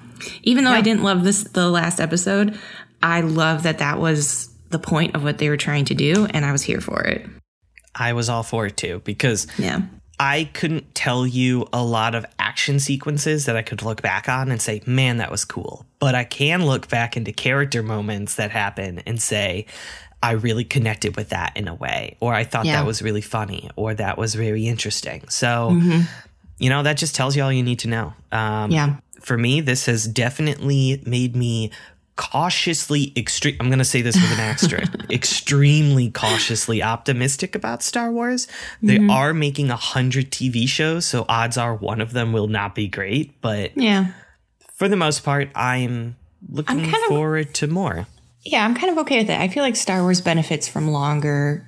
even 0.45 0.63
though 0.65 0.71
I 0.71 0.81
didn't 0.81 1.03
love 1.03 1.25
this 1.25 1.43
the 1.45 1.69
last 1.69 1.99
episode, 2.01 2.57
I 3.03 3.23
love 3.23 3.65
that 3.65 3.79
that 3.79 3.99
was 3.99 4.49
the 4.71 4.79
point 4.79 5.17
of 5.17 5.25
what 5.25 5.39
they 5.39 5.49
were 5.49 5.57
trying 5.57 5.87
to 5.87 5.95
do, 5.95 6.27
and 6.31 6.45
I 6.45 6.53
was 6.53 6.63
here 6.63 6.81
for 6.81 7.03
it. 7.03 7.27
i 7.95 8.13
was 8.13 8.29
all 8.29 8.43
for 8.45 8.67
it 8.67 8.77
too 8.77 9.03
because 9.05 9.47
Yeah, 9.59 9.83
i 10.23 10.49
couldn't 10.55 10.95
tell 10.95 11.27
you 11.27 11.67
a 11.73 11.83
lot 11.83 12.15
of 12.15 12.25
action 12.39 12.79
sequences 12.79 13.47
that 13.47 13.57
i 13.57 13.63
could 13.63 13.83
look 13.83 14.01
back 14.03 14.29
on 14.29 14.51
and 14.53 14.63
say 14.63 14.81
man 14.87 15.17
that 15.19 15.31
was 15.31 15.45
cool. 15.45 15.85
But 15.99 16.15
i 16.15 16.25
can 16.25 16.65
look 16.65 16.89
back 16.89 17.17
into 17.17 17.33
character 17.33 17.83
moments 17.83 18.37
that 18.37 18.51
happen 18.53 19.01
and 19.07 19.21
say 19.21 19.67
i 20.23 20.33
really 20.33 20.65
connected 20.65 21.17
with 21.17 21.31
that 21.31 21.57
in 21.57 21.67
a 21.69 21.75
way 21.75 22.17
or 22.21 22.33
i 22.35 22.45
thought 22.45 22.65
Yeah. 22.67 22.77
that 22.77 22.87
was 22.87 23.03
really 23.03 23.21
funny 23.23 23.71
or 23.77 23.95
that 23.95 24.17
was 24.17 24.35
very 24.37 24.67
interesting. 24.69 25.29
So 25.29 25.51
you 26.59 26.69
know 26.71 26.83
that 26.85 26.97
just 26.97 27.15
tells 27.17 27.35
you 27.37 27.43
all 27.43 27.53
you 27.53 27.65
need 27.65 27.81
to 27.81 27.89
know. 27.89 28.15
Um, 28.31 28.71
yeah, 28.71 28.97
for 29.21 29.37
me 29.37 29.61
this 29.61 29.87
has 29.87 30.07
definitely 30.07 31.03
made 31.05 31.35
me 31.35 31.71
cautiously 32.23 33.13
extreme 33.17 33.57
i'm 33.59 33.67
going 33.67 33.81
to 33.81 33.85
say 33.85 34.01
this 34.01 34.15
with 34.15 34.31
an 34.33 34.39
asterisk 34.39 34.93
extremely 35.11 36.09
cautiously 36.09 36.81
optimistic 36.81 37.57
about 37.57 37.83
star 37.83 38.13
wars 38.13 38.47
they 38.81 38.99
are 39.09 39.35
making 39.35 39.71
a 39.71 39.77
hundred 39.77 40.31
tv 40.31 40.69
shows 40.69 41.05
so 41.05 41.27
odds 41.29 41.59
are 41.59 41.75
one 41.75 42.01
of 42.01 42.13
them 42.13 42.33
will 42.33 42.47
not 42.47 42.77
be 42.77 42.87
great 42.87 43.41
but 43.41 43.77
yeah, 43.77 44.13
for 44.75 44.89
the 44.89 44.97
most 44.97 45.25
part 45.25 45.51
i'm 45.57 46.15
looking 46.49 46.79
kind 46.79 46.95
of- 46.95 47.09
forward 47.09 47.53
to 47.53 47.67
more 47.67 48.07
yeah. 48.45 48.65
I'm 48.65 48.75
kind 48.75 48.91
of 48.91 48.99
okay 48.99 49.19
with 49.19 49.31
it. 49.31 49.41
I 49.41 49.49
feel 49.49 49.63
like 49.63 49.77
Star 49.77 50.03
Wars 50.03 50.21
benefits 50.21 50.67
from 50.67 50.89
longer 50.89 51.65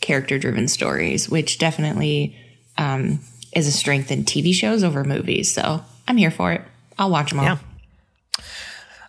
character 0.00 0.38
driven 0.38 0.68
stories, 0.68 1.28
which 1.28 1.58
definitely 1.58 2.36
um, 2.78 3.20
is 3.52 3.66
a 3.66 3.72
strength 3.72 4.10
in 4.10 4.24
TV 4.24 4.54
shows 4.54 4.82
over 4.82 5.04
movies. 5.04 5.52
So 5.52 5.82
I'm 6.08 6.16
here 6.16 6.30
for 6.30 6.52
it. 6.52 6.62
I'll 6.98 7.10
watch 7.10 7.30
them 7.30 7.40
all. 7.40 7.44
Yeah. 7.44 7.58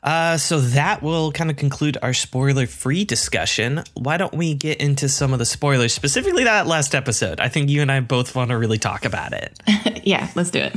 Uh, 0.05 0.37
so 0.37 0.59
that 0.59 1.01
will 1.01 1.31
kind 1.31 1.49
of 1.49 1.57
conclude 1.57 1.97
our 2.03 2.13
spoiler 2.13 2.67
free 2.67 3.03
discussion. 3.03 3.83
Why 3.95 4.17
don't 4.17 4.35
we 4.35 4.53
get 4.53 4.79
into 4.79 5.09
some 5.09 5.33
of 5.33 5.39
the 5.39 5.45
spoilers, 5.45 5.93
specifically 5.93 6.43
that 6.43 6.67
last 6.67 6.93
episode? 6.93 7.39
I 7.39 7.49
think 7.49 7.71
you 7.71 7.81
and 7.81 7.91
I 7.91 8.01
both 8.01 8.35
want 8.35 8.51
to 8.51 8.57
really 8.57 8.77
talk 8.77 9.03
about 9.03 9.33
it. 9.33 9.59
yeah, 10.03 10.29
let's 10.35 10.51
do 10.51 10.59
it. 10.59 10.75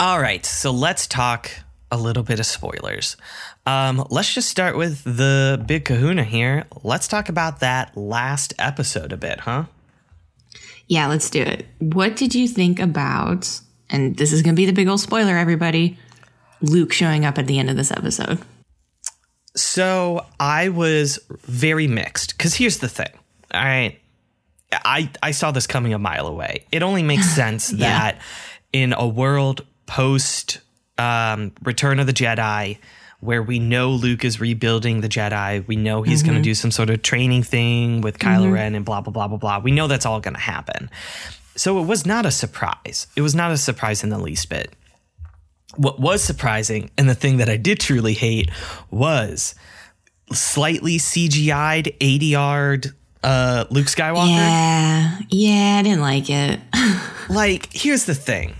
All 0.00 0.20
right, 0.20 0.44
so 0.44 0.72
let's 0.72 1.06
talk 1.06 1.48
a 1.92 1.96
little 1.96 2.24
bit 2.24 2.40
of 2.40 2.46
spoilers. 2.46 3.16
Um, 3.64 4.04
let's 4.10 4.34
just 4.34 4.48
start 4.48 4.76
with 4.76 5.04
the 5.04 5.62
big 5.64 5.84
kahuna 5.84 6.24
here. 6.24 6.64
Let's 6.82 7.06
talk 7.06 7.28
about 7.28 7.60
that 7.60 7.96
last 7.96 8.52
episode 8.58 9.12
a 9.12 9.16
bit, 9.16 9.38
huh? 9.40 9.66
Yeah, 10.88 11.06
let's 11.06 11.30
do 11.30 11.40
it. 11.40 11.66
What 11.78 12.16
did 12.16 12.34
you 12.34 12.48
think 12.48 12.80
about, 12.80 13.60
and 13.92 14.16
this 14.16 14.32
is 14.32 14.42
going 14.42 14.54
to 14.54 14.60
be 14.60 14.66
the 14.66 14.72
big 14.72 14.88
old 14.88 15.00
spoiler, 15.00 15.36
everybody, 15.36 15.98
Luke 16.62 16.92
showing 16.92 17.24
up 17.24 17.38
at 17.38 17.46
the 17.46 17.58
end 17.58 17.70
of 17.70 17.76
this 17.76 17.90
episode? 17.90 18.40
So 19.54 20.24
I 20.40 20.70
was 20.70 21.18
very 21.44 21.86
mixed 21.86 22.36
because 22.36 22.54
here's 22.54 22.78
the 22.78 22.88
thing. 22.88 23.12
All 23.52 23.62
right. 23.62 23.98
I, 24.72 25.10
I 25.22 25.32
saw 25.32 25.50
this 25.50 25.66
coming 25.66 25.92
a 25.92 25.98
mile 25.98 26.26
away. 26.26 26.64
It 26.72 26.82
only 26.82 27.02
makes 27.02 27.28
sense 27.34 27.70
yeah. 27.70 27.86
that 27.86 28.22
in 28.72 28.94
a 28.94 29.06
world 29.06 29.66
post 29.86 30.60
um, 30.96 31.52
Return 31.62 32.00
of 32.00 32.06
the 32.06 32.12
Jedi, 32.12 32.78
where 33.20 33.42
we 33.42 33.58
know 33.58 33.90
Luke 33.90 34.24
is 34.24 34.40
rebuilding 34.40 35.00
the 35.00 35.08
Jedi, 35.08 35.66
we 35.66 35.76
know 35.76 36.02
he's 36.02 36.22
mm-hmm. 36.22 36.32
going 36.32 36.42
to 36.42 36.44
do 36.44 36.54
some 36.54 36.70
sort 36.70 36.90
of 36.90 37.02
training 37.02 37.42
thing 37.42 38.00
with 38.00 38.18
Kylo 38.18 38.44
mm-hmm. 38.44 38.52
Ren 38.52 38.74
and 38.74 38.84
blah, 38.84 39.00
blah, 39.00 39.12
blah, 39.12 39.28
blah, 39.28 39.36
blah. 39.36 39.58
We 39.58 39.70
know 39.70 39.86
that's 39.86 40.06
all 40.06 40.20
going 40.20 40.34
to 40.34 40.40
happen. 40.40 40.90
So 41.56 41.80
it 41.80 41.86
was 41.86 42.06
not 42.06 42.26
a 42.26 42.30
surprise. 42.30 43.06
It 43.16 43.22
was 43.22 43.34
not 43.34 43.52
a 43.52 43.56
surprise 43.56 44.02
in 44.02 44.10
the 44.10 44.18
least 44.18 44.48
bit. 44.48 44.72
What 45.76 46.00
was 46.00 46.22
surprising, 46.22 46.90
and 46.98 47.08
the 47.08 47.14
thing 47.14 47.38
that 47.38 47.48
I 47.48 47.56
did 47.56 47.80
truly 47.80 48.14
hate, 48.14 48.50
was 48.90 49.54
slightly 50.32 50.98
CGI'd 50.98 51.94
80 52.00 52.26
yard 52.26 52.94
uh, 53.22 53.64
Luke 53.70 53.86
Skywalker. 53.86 54.28
Yeah, 54.28 55.18
yeah, 55.28 55.78
I 55.78 55.82
didn't 55.82 56.00
like 56.00 56.28
it. 56.28 56.60
like, 57.28 57.72
here's 57.72 58.04
the 58.04 58.14
thing. 58.14 58.54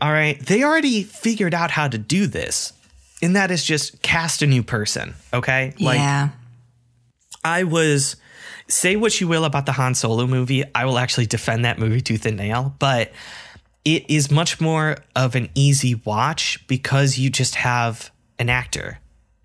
All 0.00 0.12
right, 0.12 0.38
they 0.40 0.62
already 0.62 1.02
figured 1.02 1.54
out 1.54 1.70
how 1.70 1.88
to 1.88 1.98
do 1.98 2.26
this, 2.26 2.72
and 3.20 3.34
that 3.36 3.50
is 3.50 3.64
just 3.64 4.00
cast 4.02 4.42
a 4.42 4.46
new 4.46 4.62
person. 4.62 5.14
Okay, 5.32 5.74
like, 5.80 5.98
yeah. 5.98 6.30
I 7.44 7.64
was. 7.64 8.16
Say 8.68 8.96
what 8.96 9.20
you 9.20 9.28
will 9.28 9.44
about 9.44 9.66
the 9.66 9.72
Han 9.72 9.94
Solo 9.94 10.26
movie, 10.26 10.62
I 10.74 10.84
will 10.84 10.98
actually 10.98 11.26
defend 11.26 11.64
that 11.64 11.78
movie 11.78 12.00
tooth 12.00 12.26
and 12.26 12.36
nail, 12.36 12.74
but 12.78 13.12
it 13.84 14.10
is 14.10 14.30
much 14.30 14.60
more 14.60 14.98
of 15.16 15.34
an 15.34 15.48
easy 15.54 15.94
watch 15.94 16.66
because 16.66 17.18
you 17.18 17.30
just 17.30 17.54
have 17.54 18.10
an 18.38 18.50
actor 18.50 18.98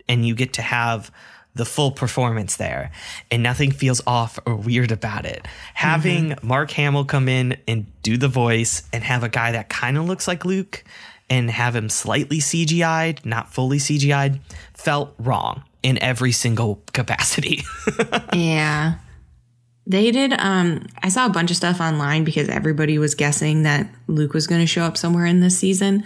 and 0.09 0.27
you 0.27 0.35
get 0.35 0.53
to 0.53 0.61
have 0.61 1.11
the 1.55 1.65
full 1.65 1.91
performance 1.91 2.55
there 2.57 2.91
and 3.29 3.43
nothing 3.43 3.71
feels 3.71 4.01
off 4.07 4.39
or 4.45 4.55
weird 4.55 4.91
about 4.91 5.25
it. 5.25 5.47
Having 5.73 6.31
mm-hmm. 6.31 6.47
Mark 6.47 6.71
Hamill 6.71 7.05
come 7.05 7.29
in 7.29 7.57
and 7.67 7.85
do 8.01 8.17
the 8.17 8.27
voice 8.27 8.83
and 8.91 9.03
have 9.03 9.23
a 9.23 9.29
guy 9.29 9.51
that 9.51 9.69
kind 9.69 9.97
of 9.97 10.05
looks 10.05 10.27
like 10.27 10.45
Luke 10.45 10.83
and 11.29 11.49
have 11.49 11.75
him 11.75 11.89
slightly 11.89 12.39
CGI'd, 12.39 13.25
not 13.25 13.53
fully 13.53 13.77
CGI'd, 13.77 14.39
felt 14.73 15.13
wrong 15.17 15.63
in 15.83 16.01
every 16.01 16.31
single 16.31 16.81
capacity. 16.93 17.63
yeah. 18.33 18.95
They 19.85 20.11
did 20.11 20.33
um 20.33 20.87
I 21.01 21.09
saw 21.09 21.25
a 21.25 21.29
bunch 21.29 21.51
of 21.51 21.57
stuff 21.57 21.81
online 21.81 22.23
because 22.23 22.49
everybody 22.49 22.97
was 22.97 23.15
guessing 23.15 23.63
that 23.63 23.87
Luke 24.07 24.33
was 24.33 24.47
going 24.47 24.61
to 24.61 24.67
show 24.67 24.83
up 24.83 24.97
somewhere 24.97 25.25
in 25.25 25.39
this 25.39 25.57
season. 25.57 26.05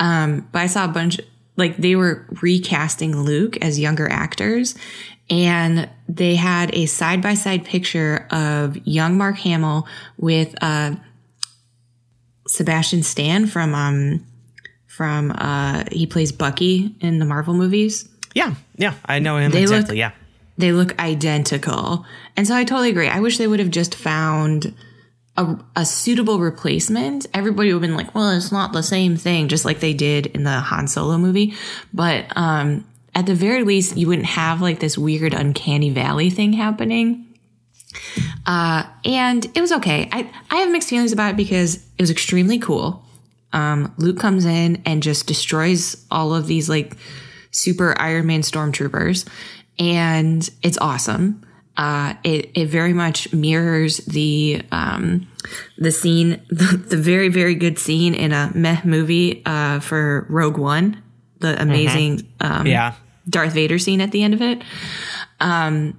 Um 0.00 0.48
but 0.52 0.60
I 0.60 0.66
saw 0.66 0.84
a 0.84 0.88
bunch 0.88 1.20
like 1.56 1.76
they 1.76 1.96
were 1.96 2.26
recasting 2.40 3.16
Luke 3.16 3.56
as 3.58 3.78
younger 3.78 4.10
actors 4.10 4.74
and 5.30 5.88
they 6.08 6.36
had 6.36 6.74
a 6.74 6.86
side 6.86 7.22
by 7.22 7.34
side 7.34 7.64
picture 7.64 8.26
of 8.30 8.76
young 8.86 9.16
Mark 9.16 9.38
Hamill 9.38 9.86
with 10.18 10.54
uh, 10.60 10.94
Sebastian 12.46 13.02
Stan 13.02 13.46
from 13.46 13.74
um 13.74 14.26
from 14.86 15.30
uh 15.32 15.84
he 15.90 16.06
plays 16.06 16.32
Bucky 16.32 16.94
in 17.00 17.18
the 17.18 17.24
Marvel 17.24 17.54
movies. 17.54 18.08
Yeah, 18.34 18.54
yeah, 18.76 18.94
I 19.06 19.20
know 19.20 19.38
him 19.38 19.52
they 19.52 19.62
exactly. 19.62 19.96
Look, 19.96 19.98
yeah, 19.98 20.12
they 20.58 20.72
look 20.72 20.98
identical, 20.98 22.04
and 22.36 22.46
so 22.46 22.54
I 22.54 22.64
totally 22.64 22.90
agree. 22.90 23.08
I 23.08 23.20
wish 23.20 23.38
they 23.38 23.46
would 23.46 23.60
have 23.60 23.70
just 23.70 23.94
found 23.94 24.74
a, 25.36 25.56
a 25.76 25.84
suitable 25.86 26.38
replacement, 26.40 27.26
everybody 27.32 27.72
would 27.72 27.82
have 27.82 27.88
been 27.88 27.96
like, 27.96 28.14
well, 28.14 28.30
it's 28.30 28.52
not 28.52 28.72
the 28.72 28.82
same 28.82 29.16
thing, 29.16 29.48
just 29.48 29.64
like 29.64 29.80
they 29.80 29.94
did 29.94 30.26
in 30.26 30.44
the 30.44 30.60
Han 30.60 30.88
Solo 30.88 31.16
movie. 31.16 31.54
But 31.92 32.26
um, 32.36 32.86
at 33.14 33.26
the 33.26 33.34
very 33.34 33.64
least, 33.64 33.96
you 33.96 34.08
wouldn't 34.08 34.26
have 34.26 34.60
like 34.60 34.80
this 34.80 34.98
weird 34.98 35.32
uncanny 35.32 35.90
valley 35.90 36.28
thing 36.28 36.52
happening. 36.52 37.26
Uh, 38.46 38.84
and 39.04 39.44
it 39.54 39.60
was 39.60 39.72
okay. 39.72 40.08
I, 40.12 40.30
I 40.50 40.56
have 40.56 40.70
mixed 40.70 40.90
feelings 40.90 41.12
about 41.12 41.32
it 41.32 41.36
because 41.36 41.76
it 41.76 42.00
was 42.00 42.10
extremely 42.10 42.58
cool. 42.58 43.04
Um, 43.54 43.94
Luke 43.98 44.18
comes 44.18 44.44
in 44.44 44.82
and 44.84 45.02
just 45.02 45.26
destroys 45.26 46.04
all 46.10 46.34
of 46.34 46.46
these 46.46 46.68
like 46.68 46.96
super 47.50 47.94
Iron 47.98 48.26
Man 48.26 48.40
stormtroopers, 48.40 49.26
and 49.78 50.48
it's 50.62 50.78
awesome. 50.78 51.42
Uh, 51.76 52.14
it, 52.22 52.50
it 52.54 52.66
very 52.66 52.92
much 52.92 53.32
mirrors 53.32 53.98
the 53.98 54.62
um, 54.70 55.26
the 55.78 55.90
scene, 55.90 56.42
the, 56.50 56.76
the, 56.76 56.96
very 56.96 57.28
very 57.28 57.54
good 57.54 57.78
scene 57.78 58.14
in 58.14 58.32
a 58.32 58.50
meh 58.54 58.80
movie 58.84 59.42
uh, 59.46 59.80
for 59.80 60.26
Rogue 60.28 60.58
One, 60.58 61.02
the 61.38 61.60
amazing 61.60 62.18
mm-hmm. 62.18 62.60
um, 62.60 62.66
yeah 62.66 62.94
Darth 63.28 63.54
Vader 63.54 63.78
scene 63.78 64.00
at 64.00 64.10
the 64.10 64.22
end 64.22 64.34
of 64.34 64.42
it, 64.42 64.62
um, 65.40 65.98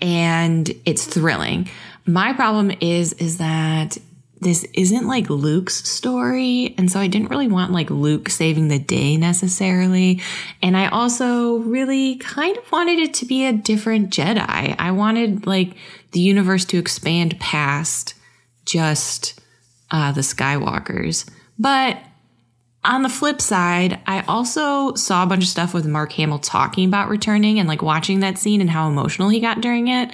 and 0.00 0.70
it's 0.84 1.04
thrilling. 1.04 1.68
My 2.06 2.32
problem 2.32 2.70
is 2.80 3.12
is 3.14 3.38
that 3.38 3.98
this 4.40 4.64
isn't 4.74 5.06
like 5.06 5.30
Luke's 5.30 5.88
story. 5.88 6.74
And 6.78 6.90
so 6.90 7.00
I 7.00 7.06
didn't 7.06 7.30
really 7.30 7.48
want 7.48 7.72
like 7.72 7.90
Luke 7.90 8.28
saving 8.28 8.68
the 8.68 8.78
day 8.78 9.16
necessarily. 9.16 10.20
And 10.62 10.76
I 10.76 10.88
also 10.88 11.56
really 11.58 12.16
kind 12.16 12.56
of 12.56 12.70
wanted 12.70 12.98
it 12.98 13.14
to 13.14 13.26
be 13.26 13.44
a 13.44 13.52
different 13.52 14.10
Jedi. 14.10 14.76
I 14.78 14.90
wanted 14.92 15.46
like 15.46 15.74
the 16.12 16.20
universe 16.20 16.64
to 16.66 16.78
expand 16.78 17.38
past 17.40 18.14
just 18.64 19.40
uh, 19.90 20.12
the 20.12 20.20
Skywalkers. 20.20 21.28
But 21.58 21.98
on 22.84 23.02
the 23.02 23.08
flip 23.08 23.40
side, 23.40 24.00
I 24.06 24.22
also 24.22 24.94
saw 24.94 25.22
a 25.22 25.26
bunch 25.26 25.42
of 25.42 25.50
stuff 25.50 25.74
with 25.74 25.86
Mark 25.86 26.12
Hamill 26.12 26.38
talking 26.38 26.86
about 26.86 27.08
returning 27.08 27.58
and 27.58 27.68
like 27.68 27.82
watching 27.82 28.20
that 28.20 28.38
scene 28.38 28.60
and 28.60 28.70
how 28.70 28.88
emotional 28.88 29.28
he 29.28 29.40
got 29.40 29.60
during 29.60 29.88
it. 29.88 30.10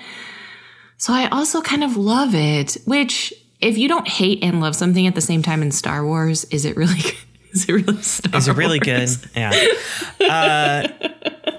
So 0.97 1.13
I 1.13 1.29
also 1.29 1.61
kind 1.61 1.85
of 1.85 1.97
love 1.97 2.35
it, 2.35 2.77
which 2.87 3.35
if 3.65 3.79
you 3.79 3.89
don't 3.89 4.07
hate 4.07 4.45
and 4.45 4.61
love 4.61 4.77
something 4.77 5.07
at 5.07 5.15
the 5.15 5.21
same 5.21 5.43
time 5.43 5.63
in 5.63 5.71
Star 5.71 6.05
Wars, 6.05 6.45
is 6.45 6.65
it 6.65 6.77
really? 6.77 7.01
Is 7.53 7.69
it 7.69 7.73
really 7.73 8.03
Star 8.03 8.37
Is 8.37 8.49
it 8.49 8.57
really 8.57 8.81
Wars? 8.85 9.19
good? 9.19 9.31
Yeah. 9.37 9.53
Uh, 10.21 10.89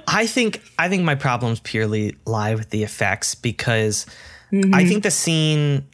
I 0.05 0.27
think 0.27 0.61
I 0.77 0.89
think 0.89 1.03
my 1.03 1.15
problems 1.15 1.61
purely 1.61 2.17
lie 2.25 2.53
with 2.55 2.69
the 2.69 2.83
effects 2.83 3.33
because 3.33 4.05
mm-hmm. 4.51 4.75
I 4.75 4.85
think 4.85 5.03
the 5.03 5.11
scene 5.11 5.87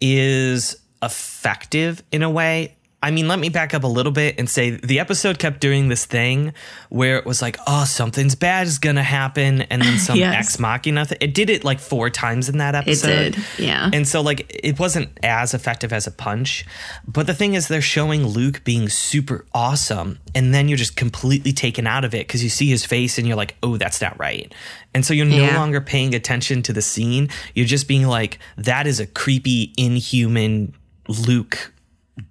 is 0.00 0.76
effective 1.02 2.02
in 2.10 2.22
a 2.22 2.30
way 2.30 2.74
I 3.00 3.12
mean, 3.12 3.28
let 3.28 3.38
me 3.38 3.48
back 3.48 3.74
up 3.74 3.84
a 3.84 3.88
little 3.88 4.10
bit 4.10 4.36
and 4.38 4.50
say 4.50 4.70
the 4.70 4.98
episode 4.98 5.38
kept 5.38 5.60
doing 5.60 5.88
this 5.88 6.04
thing 6.04 6.52
where 6.88 7.16
it 7.16 7.24
was 7.24 7.40
like, 7.40 7.56
oh, 7.68 7.84
something's 7.84 8.34
bad 8.34 8.66
is 8.66 8.80
gonna 8.80 9.04
happen, 9.04 9.62
and 9.62 9.80
then 9.80 9.98
some 9.98 10.18
yes. 10.18 10.34
ex 10.34 10.58
machina. 10.58 11.06
Th- 11.06 11.18
it 11.20 11.32
did 11.32 11.48
it 11.48 11.62
like 11.62 11.78
four 11.78 12.10
times 12.10 12.48
in 12.48 12.58
that 12.58 12.74
episode. 12.74 13.10
It 13.10 13.34
did, 13.34 13.44
yeah. 13.58 13.88
And 13.92 14.06
so 14.06 14.20
like 14.20 14.50
it 14.52 14.80
wasn't 14.80 15.16
as 15.22 15.54
effective 15.54 15.92
as 15.92 16.08
a 16.08 16.10
punch, 16.10 16.66
but 17.06 17.28
the 17.28 17.34
thing 17.34 17.54
is, 17.54 17.68
they're 17.68 17.80
showing 17.80 18.26
Luke 18.26 18.62
being 18.64 18.88
super 18.88 19.46
awesome, 19.54 20.18
and 20.34 20.52
then 20.52 20.68
you're 20.68 20.78
just 20.78 20.96
completely 20.96 21.52
taken 21.52 21.86
out 21.86 22.04
of 22.04 22.14
it 22.14 22.26
because 22.26 22.42
you 22.42 22.50
see 22.50 22.68
his 22.68 22.84
face 22.84 23.16
and 23.16 23.28
you're 23.28 23.36
like, 23.36 23.54
oh, 23.62 23.76
that's 23.76 24.00
not 24.00 24.18
right. 24.18 24.52
And 24.92 25.06
so 25.06 25.14
you're 25.14 25.26
no 25.26 25.36
yeah. 25.36 25.56
longer 25.56 25.80
paying 25.80 26.16
attention 26.16 26.62
to 26.62 26.72
the 26.72 26.82
scene. 26.82 27.28
You're 27.54 27.66
just 27.66 27.86
being 27.86 28.08
like, 28.08 28.40
that 28.56 28.88
is 28.88 28.98
a 28.98 29.06
creepy, 29.06 29.72
inhuman 29.76 30.74
Luke 31.06 31.72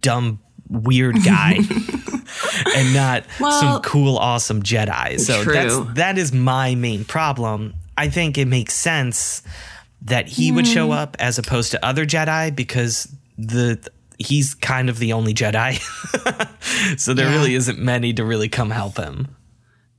dumb 0.01 0.39
weird 0.69 1.15
guy 1.23 1.53
and 2.75 2.93
not 2.93 3.23
well, 3.39 3.60
some 3.60 3.82
cool 3.82 4.17
awesome 4.17 4.62
jedi 4.62 5.19
so 5.19 5.43
true. 5.43 5.53
that's 5.53 5.77
that 5.93 6.17
is 6.17 6.34
my 6.34 6.75
main 6.75 7.06
problem 7.06 7.73
i 7.97 8.10
think 8.10 8.38
it 8.38 8.45
makes 8.45 8.73
sense 8.73 9.43
that 10.01 10.27
he 10.27 10.51
mm. 10.51 10.56
would 10.56 10.67
show 10.67 10.91
up 10.91 11.15
as 11.19 11.38
opposed 11.38 11.71
to 11.71 11.86
other 11.86 12.06
jedi 12.06 12.53
because 12.56 13.13
the 13.38 13.80
he's 14.19 14.56
kind 14.56 14.89
of 14.89 14.99
the 14.99 15.13
only 15.13 15.34
jedi 15.34 15.77
so 16.99 17.13
there 17.13 17.30
yeah. 17.30 17.36
really 17.36 17.56
isn't 17.56 17.80
many 17.80 18.13
to 18.13 18.25
really 18.25 18.49
come 18.49 18.71
help 18.71 18.97
him 18.97 19.27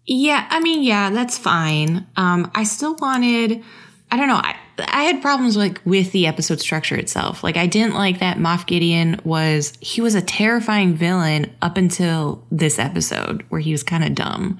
yeah 0.07 0.46
i 0.50 0.61
mean 0.61 0.83
yeah 0.83 1.11
that's 1.11 1.38
fine 1.38 2.07
um 2.16 2.50
i 2.54 2.64
still 2.64 2.94
wanted 2.96 3.62
i 4.11 4.16
don't 4.16 4.28
know 4.28 4.35
I, 4.35 4.57
I 4.86 5.04
had 5.04 5.22
problems 5.22 5.56
like 5.56 5.80
with 5.84 6.12
the 6.12 6.26
episode 6.26 6.60
structure 6.60 6.96
itself. 6.96 7.42
Like 7.42 7.56
I 7.56 7.66
didn't 7.66 7.94
like 7.94 8.20
that 8.20 8.38
Moff 8.38 8.66
Gideon 8.66 9.20
was 9.24 9.72
he 9.80 10.00
was 10.00 10.14
a 10.14 10.22
terrifying 10.22 10.94
villain 10.94 11.54
up 11.62 11.76
until 11.76 12.44
this 12.50 12.78
episode 12.78 13.44
where 13.48 13.60
he 13.60 13.72
was 13.72 13.82
kind 13.82 14.04
of 14.04 14.14
dumb. 14.14 14.58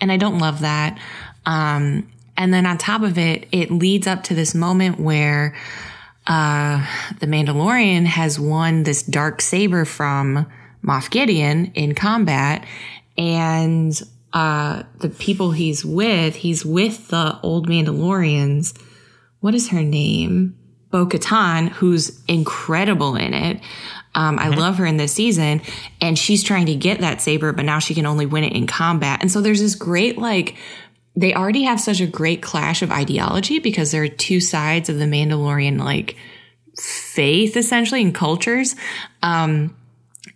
And 0.00 0.12
I 0.12 0.16
don't 0.16 0.38
love 0.38 0.60
that. 0.60 0.98
Um 1.44 2.10
and 2.38 2.52
then 2.52 2.66
on 2.66 2.76
top 2.76 3.02
of 3.02 3.16
it, 3.16 3.48
it 3.50 3.70
leads 3.70 4.06
up 4.06 4.22
to 4.24 4.34
this 4.34 4.54
moment 4.54 5.00
where 5.00 5.56
uh 6.26 6.86
the 7.20 7.26
Mandalorian 7.26 8.06
has 8.06 8.38
won 8.38 8.82
this 8.82 9.02
dark 9.02 9.40
saber 9.40 9.84
from 9.84 10.46
Moff 10.84 11.10
Gideon 11.10 11.72
in 11.74 11.94
combat 11.94 12.64
and 13.18 14.00
uh, 14.32 14.82
the 14.98 15.08
people 15.08 15.52
he's 15.52 15.82
with, 15.82 16.34
he's 16.36 16.62
with 16.62 17.08
the 17.08 17.38
old 17.42 17.68
Mandalorians. 17.68 18.78
What 19.40 19.54
is 19.54 19.68
her 19.70 19.82
name? 19.82 20.56
Bo 20.90 21.06
Katan, 21.06 21.68
who's 21.68 22.22
incredible 22.26 23.16
in 23.16 23.34
it. 23.34 23.60
Um, 24.14 24.38
I 24.38 24.48
love 24.48 24.76
her 24.78 24.86
in 24.86 24.96
this 24.96 25.12
season, 25.12 25.60
and 26.00 26.18
she's 26.18 26.42
trying 26.42 26.66
to 26.66 26.74
get 26.74 27.00
that 27.00 27.20
saber, 27.20 27.52
but 27.52 27.64
now 27.64 27.78
she 27.80 27.94
can 27.94 28.06
only 28.06 28.24
win 28.24 28.44
it 28.44 28.54
in 28.54 28.66
combat. 28.66 29.18
And 29.20 29.30
so 29.30 29.40
there's 29.40 29.60
this 29.60 29.74
great, 29.74 30.16
like, 30.16 30.56
they 31.14 31.34
already 31.34 31.64
have 31.64 31.80
such 31.80 32.00
a 32.00 32.06
great 32.06 32.40
clash 32.40 32.82
of 32.82 32.90
ideology 32.90 33.58
because 33.58 33.90
there 33.90 34.02
are 34.02 34.08
two 34.08 34.40
sides 34.40 34.88
of 34.88 34.98
the 34.98 35.04
Mandalorian, 35.04 35.78
like, 35.78 36.16
faith 36.78 37.56
essentially 37.56 38.02
and 38.02 38.14
cultures. 38.14 38.74
Um, 39.22 39.76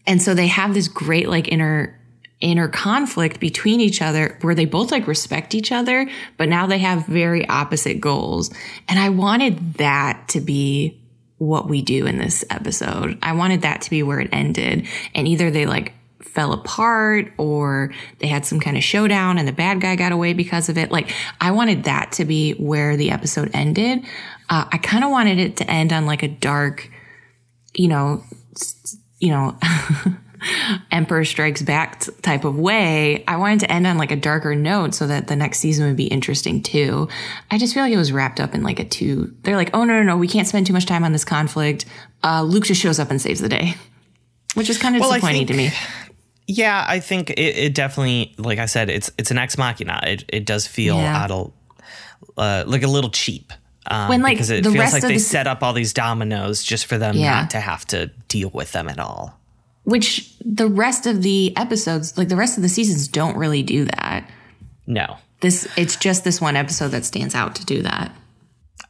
and 0.07 0.21
so 0.21 0.35
they 0.35 0.49
have 0.49 0.75
this 0.75 0.89
great, 0.89 1.29
like, 1.29 1.49
inner 1.49 2.00
inner 2.41 2.69
conflict 2.69 3.39
between 3.39 3.81
each 3.81 4.01
other 4.01 4.39
where 4.41 4.55
they 4.55 4.65
both 4.65 4.91
like 4.91 5.07
respect 5.07 5.55
each 5.55 5.71
other, 5.73 6.09
but 6.37 6.49
now 6.49 6.67
they 6.67 6.79
have 6.79 7.07
very 7.07 7.47
opposite 7.49 8.01
goals. 8.01 8.51
And 8.89 8.99
I 8.99 9.11
wanted 9.11 9.75
that 9.75 10.29
to 10.29 10.41
be 10.41 10.99
what 11.37 11.69
we 11.69 11.83
do 11.83 12.07
in 12.07 12.19
this 12.19 12.45
episode. 12.51 13.19
I 13.23 13.33
wanted 13.33 13.63
that 13.63 13.83
to 13.83 13.91
be 13.91 14.03
where 14.03 14.21
it 14.21 14.29
ended. 14.33 14.87
And 15.15 15.29
either 15.29 15.51
they 15.51 15.67
like 15.67 15.95
fell 16.23 16.53
apart 16.53 17.33
or 17.39 17.93
they 18.19 18.27
had 18.27 18.47
some 18.47 18.61
kind 18.61 18.77
of 18.77 18.85
showdown 18.85 19.39
and 19.39 19.49
the 19.49 19.53
bad 19.53 19.81
guy 19.81 19.97
got 19.97 20.13
away 20.13 20.33
because 20.33 20.69
of 20.69 20.79
it. 20.79 20.91
Like 20.91 21.11
I 21.41 21.51
wanted 21.51 21.85
that 21.85 22.13
to 22.13 22.25
be 22.25 22.53
where 22.53 22.97
the 22.97 23.11
episode 23.11 23.51
ended. 23.53 24.05
Uh, 24.49 24.67
I 24.71 24.79
kind 24.79 25.05
of 25.05 25.11
wanted 25.11 25.39
it 25.39 25.57
to 25.59 25.71
end 25.71 25.93
on 25.93 26.07
like 26.07 26.23
a 26.23 26.29
dark, 26.29 26.91
you 27.75 27.89
know, 27.89 28.23
you 29.19 29.31
know, 29.31 29.59
Emperor 30.91 31.25
Strikes 31.25 31.63
Back 31.63 32.01
type 32.23 32.45
of 32.45 32.59
way. 32.59 33.25
I 33.27 33.37
wanted 33.37 33.61
to 33.61 33.73
end 33.73 33.87
on 33.87 33.99
like 33.99 34.11
a 34.11 34.17
darker 34.17 34.55
note 34.55 34.95
so 34.95 35.07
that 35.07 35.27
the 35.27 35.37
next 35.37 35.59
season 35.59 35.87
would 35.87 35.97
be 35.97 36.07
interesting 36.07 36.63
too. 36.63 37.09
I 37.51 37.59
just 37.59 37.75
feel 37.75 37.83
like 37.83 37.93
it 37.93 37.99
was 37.99 38.13
wrapped 38.13 38.41
up 38.41 38.55
in 38.55 38.63
like 38.63 38.79
a 38.79 38.85
two. 38.85 39.35
They're 39.43 39.57
like, 39.57 39.71
oh 39.75 39.85
no, 39.85 39.95
no, 39.95 40.03
no, 40.03 40.17
we 40.17 40.29
can't 40.29 40.49
spend 40.49 40.67
too 40.67 40.73
much 40.73 40.87
time 40.87 41.05
on 41.05 41.13
this 41.13 41.25
conflict. 41.25 41.85
Uh, 42.23 42.43
Luke 42.43 42.65
just 42.65 42.81
shows 42.81 42.99
up 42.99 43.11
and 43.11 43.21
saves 43.21 43.41
the 43.41 43.49
day, 43.49 43.75
which 44.55 44.71
is 44.71 44.79
kind 44.79 44.97
of 44.97 45.01
well, 45.01 45.13
disappointing 45.13 45.47
think, 45.47 45.51
to 45.51 45.57
me. 45.57 45.71
Yeah, 46.47 46.85
I 46.87 47.01
think 47.01 47.31
it, 47.31 47.39
it, 47.39 47.75
definitely, 47.75 48.35
like 48.37 48.59
I 48.59 48.67
said, 48.67 48.91
it's 48.91 49.11
it's 49.19 49.31
an 49.31 49.39
ex 49.39 49.57
machina. 49.57 50.01
It 50.05 50.25
it 50.29 50.47
does 50.47 50.67
feel 50.67 50.97
yeah. 50.97 51.17
out 51.17 51.31
of 51.31 51.53
uh, 52.37 52.65
like 52.67 52.83
a 52.83 52.89
little 52.89 53.11
cheap. 53.11 53.53
Um, 53.87 54.09
when 54.09 54.23
like 54.23 54.35
because 54.35 54.51
it 54.51 54.65
feels 54.65 54.93
like 54.93 55.03
they 55.03 55.15
the, 55.15 55.19
set 55.19 55.47
up 55.47 55.63
all 55.63 55.73
these 55.73 55.95
dominoes 55.95 56.63
just 56.63 56.87
for 56.87 56.99
them 56.99 57.17
yeah. 57.17 57.41
not 57.41 57.51
to 57.51 57.61
have 57.61 57.87
to 57.87 58.09
deal 58.29 58.51
with 58.51 58.73
them 58.73 58.89
at 58.89 58.99
all 58.99 59.40
which 59.85 60.35
the 60.45 60.69
rest 60.69 61.07
of 61.07 61.23
the 61.23 61.57
episodes, 61.57 62.17
like 62.17 62.29
the 62.29 62.37
rest 62.37 62.57
of 62.57 62.63
the 62.63 62.69
seasons, 62.69 63.09
don't 63.09 63.37
really 63.37 63.63
do 63.63 63.85
that. 63.87 64.29
No. 64.87 65.17
This 65.41 65.69
it's 65.77 65.97
just 65.97 66.25
this 66.25 66.41
one 66.41 66.57
episode 66.57 66.89
that 66.89 67.05
stands 67.05 67.35
out 67.35 67.55
to 67.57 67.65
do 67.65 67.83
that. 67.83 68.15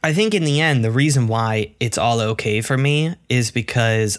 I 0.03 0.13
think 0.13 0.33
in 0.33 0.43
the 0.43 0.59
end, 0.61 0.83
the 0.83 0.91
reason 0.91 1.27
why 1.27 1.75
it's 1.79 1.97
all 1.97 2.19
okay 2.21 2.61
for 2.61 2.77
me 2.77 3.15
is 3.29 3.51
because 3.51 4.17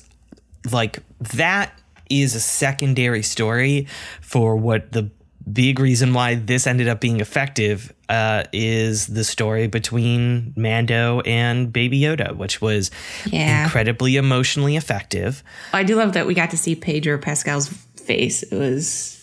like 0.70 0.98
that 1.34 1.72
is 2.08 2.34
a 2.34 2.40
secondary 2.40 3.22
story 3.22 3.86
for 4.20 4.56
what 4.56 4.92
the 4.92 5.10
big 5.50 5.80
reason 5.80 6.14
why 6.14 6.34
this 6.34 6.66
ended 6.66 6.88
up 6.88 7.00
being 7.00 7.20
effective 7.20 7.92
uh, 8.08 8.44
is 8.52 9.06
the 9.06 9.24
story 9.24 9.66
between 9.66 10.52
Mando 10.56 11.20
and 11.20 11.72
Baby 11.72 12.00
Yoda, 12.00 12.36
which 12.36 12.60
was 12.60 12.90
yeah. 13.26 13.64
incredibly 13.64 14.16
emotionally 14.16 14.76
effective. 14.76 15.42
I 15.72 15.82
do 15.82 15.96
love 15.96 16.12
that 16.12 16.26
we 16.26 16.34
got 16.34 16.50
to 16.50 16.56
see 16.56 16.74
Pedro 16.74 17.18
Pascal's 17.18 17.68
face. 17.96 18.42
It 18.42 18.56
was 18.56 19.18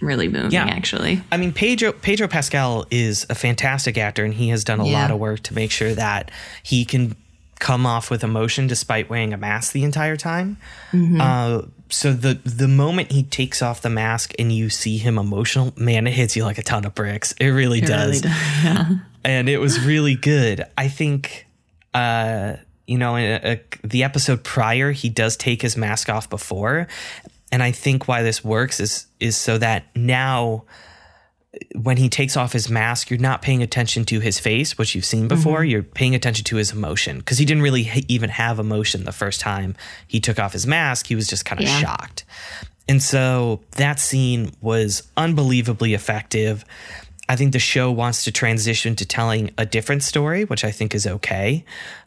really 0.00 0.28
moving, 0.28 0.52
yeah. 0.52 0.66
actually. 0.66 1.22
I 1.30 1.36
mean, 1.36 1.52
Pedro 1.52 1.92
Pedro 1.92 2.28
Pascal 2.28 2.86
is 2.90 3.26
a 3.28 3.34
fantastic 3.34 3.98
actor, 3.98 4.24
and 4.24 4.32
he 4.32 4.48
has 4.48 4.64
done 4.64 4.80
a 4.80 4.86
yeah. 4.86 5.02
lot 5.02 5.10
of 5.10 5.18
work 5.18 5.40
to 5.40 5.54
make 5.54 5.70
sure 5.70 5.94
that 5.94 6.30
he 6.62 6.84
can 6.84 7.16
come 7.60 7.86
off 7.86 8.10
with 8.10 8.24
emotion 8.24 8.66
despite 8.66 9.08
wearing 9.08 9.32
a 9.32 9.36
mask 9.36 9.72
the 9.72 9.84
entire 9.84 10.16
time. 10.16 10.56
Mm-hmm. 10.90 11.20
Uh, 11.20 11.62
so 11.88 12.12
the 12.12 12.34
the 12.44 12.66
moment 12.66 13.12
he 13.12 13.22
takes 13.22 13.62
off 13.62 13.82
the 13.82 13.90
mask 13.90 14.32
and 14.38 14.50
you 14.50 14.70
see 14.70 14.98
him 14.98 15.18
emotional, 15.18 15.72
man, 15.76 16.08
it 16.08 16.12
hits 16.12 16.34
you 16.34 16.44
like 16.44 16.58
a 16.58 16.62
ton 16.62 16.84
of 16.84 16.94
bricks. 16.94 17.32
It 17.38 17.48
really 17.48 17.78
it 17.78 17.86
does. 17.86 18.22
Really 18.24 18.34
does 18.34 18.64
yeah. 18.64 18.88
And 19.22 19.50
it 19.50 19.58
was 19.58 19.78
really 19.84 20.16
good. 20.16 20.64
I 20.76 20.88
think 20.88 21.46
uh 21.94 22.56
you 22.86 22.98
know, 22.98 23.16
a, 23.16 23.52
a, 23.52 23.60
the 23.84 24.02
episode 24.02 24.42
prior, 24.42 24.90
he 24.90 25.10
does 25.10 25.36
take 25.36 25.62
his 25.62 25.76
mask 25.76 26.08
off 26.08 26.28
before, 26.28 26.88
and 27.52 27.62
I 27.62 27.70
think 27.70 28.08
why 28.08 28.22
this 28.22 28.42
works 28.42 28.80
is 28.80 29.06
is 29.20 29.36
so 29.36 29.58
that 29.58 29.84
now 29.94 30.64
when 31.74 31.96
he 31.96 32.08
takes 32.08 32.36
off 32.36 32.52
his 32.52 32.70
mask, 32.70 33.10
you're 33.10 33.18
not 33.18 33.42
paying 33.42 33.62
attention 33.62 34.04
to 34.04 34.20
his 34.20 34.38
face, 34.38 34.78
which 34.78 34.94
you've 34.94 35.04
seen 35.04 35.26
before. 35.26 35.60
Mm-hmm. 35.60 35.70
You're 35.70 35.82
paying 35.82 36.14
attention 36.14 36.44
to 36.44 36.56
his 36.56 36.72
emotion 36.72 37.18
because 37.18 37.38
he 37.38 37.44
didn't 37.44 37.62
really 37.62 37.84
ha- 37.84 38.04
even 38.08 38.30
have 38.30 38.58
emotion 38.58 39.04
the 39.04 39.12
first 39.12 39.40
time 39.40 39.74
he 40.06 40.20
took 40.20 40.38
off 40.38 40.52
his 40.52 40.66
mask. 40.66 41.06
He 41.08 41.16
was 41.16 41.26
just 41.26 41.44
kind 41.44 41.60
of 41.60 41.66
yeah. 41.66 41.78
shocked. 41.78 42.24
And 42.88 43.02
so 43.02 43.60
that 43.72 43.98
scene 43.98 44.52
was 44.60 45.02
unbelievably 45.16 45.94
effective. 45.94 46.64
I 47.28 47.36
think 47.36 47.52
the 47.52 47.58
show 47.58 47.90
wants 47.90 48.24
to 48.24 48.32
transition 48.32 48.96
to 48.96 49.06
telling 49.06 49.50
a 49.58 49.66
different 49.66 50.02
story, 50.02 50.44
which 50.44 50.64
I 50.64 50.70
think 50.70 50.94
is 50.94 51.06
okay. 51.06 51.64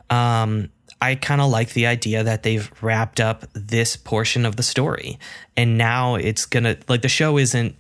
Um, 0.10 0.70
I 1.02 1.16
kind 1.16 1.42
of 1.42 1.50
like 1.50 1.74
the 1.74 1.86
idea 1.86 2.24
that 2.24 2.44
they've 2.44 2.72
wrapped 2.82 3.20
up 3.20 3.46
this 3.54 3.98
portion 3.98 4.46
of 4.46 4.56
the 4.56 4.64
story. 4.64 5.20
And 5.58 5.78
now 5.78 6.16
it's 6.16 6.46
going 6.46 6.64
to, 6.64 6.78
like, 6.88 7.02
the 7.02 7.10
show 7.10 7.38
isn't, 7.38 7.76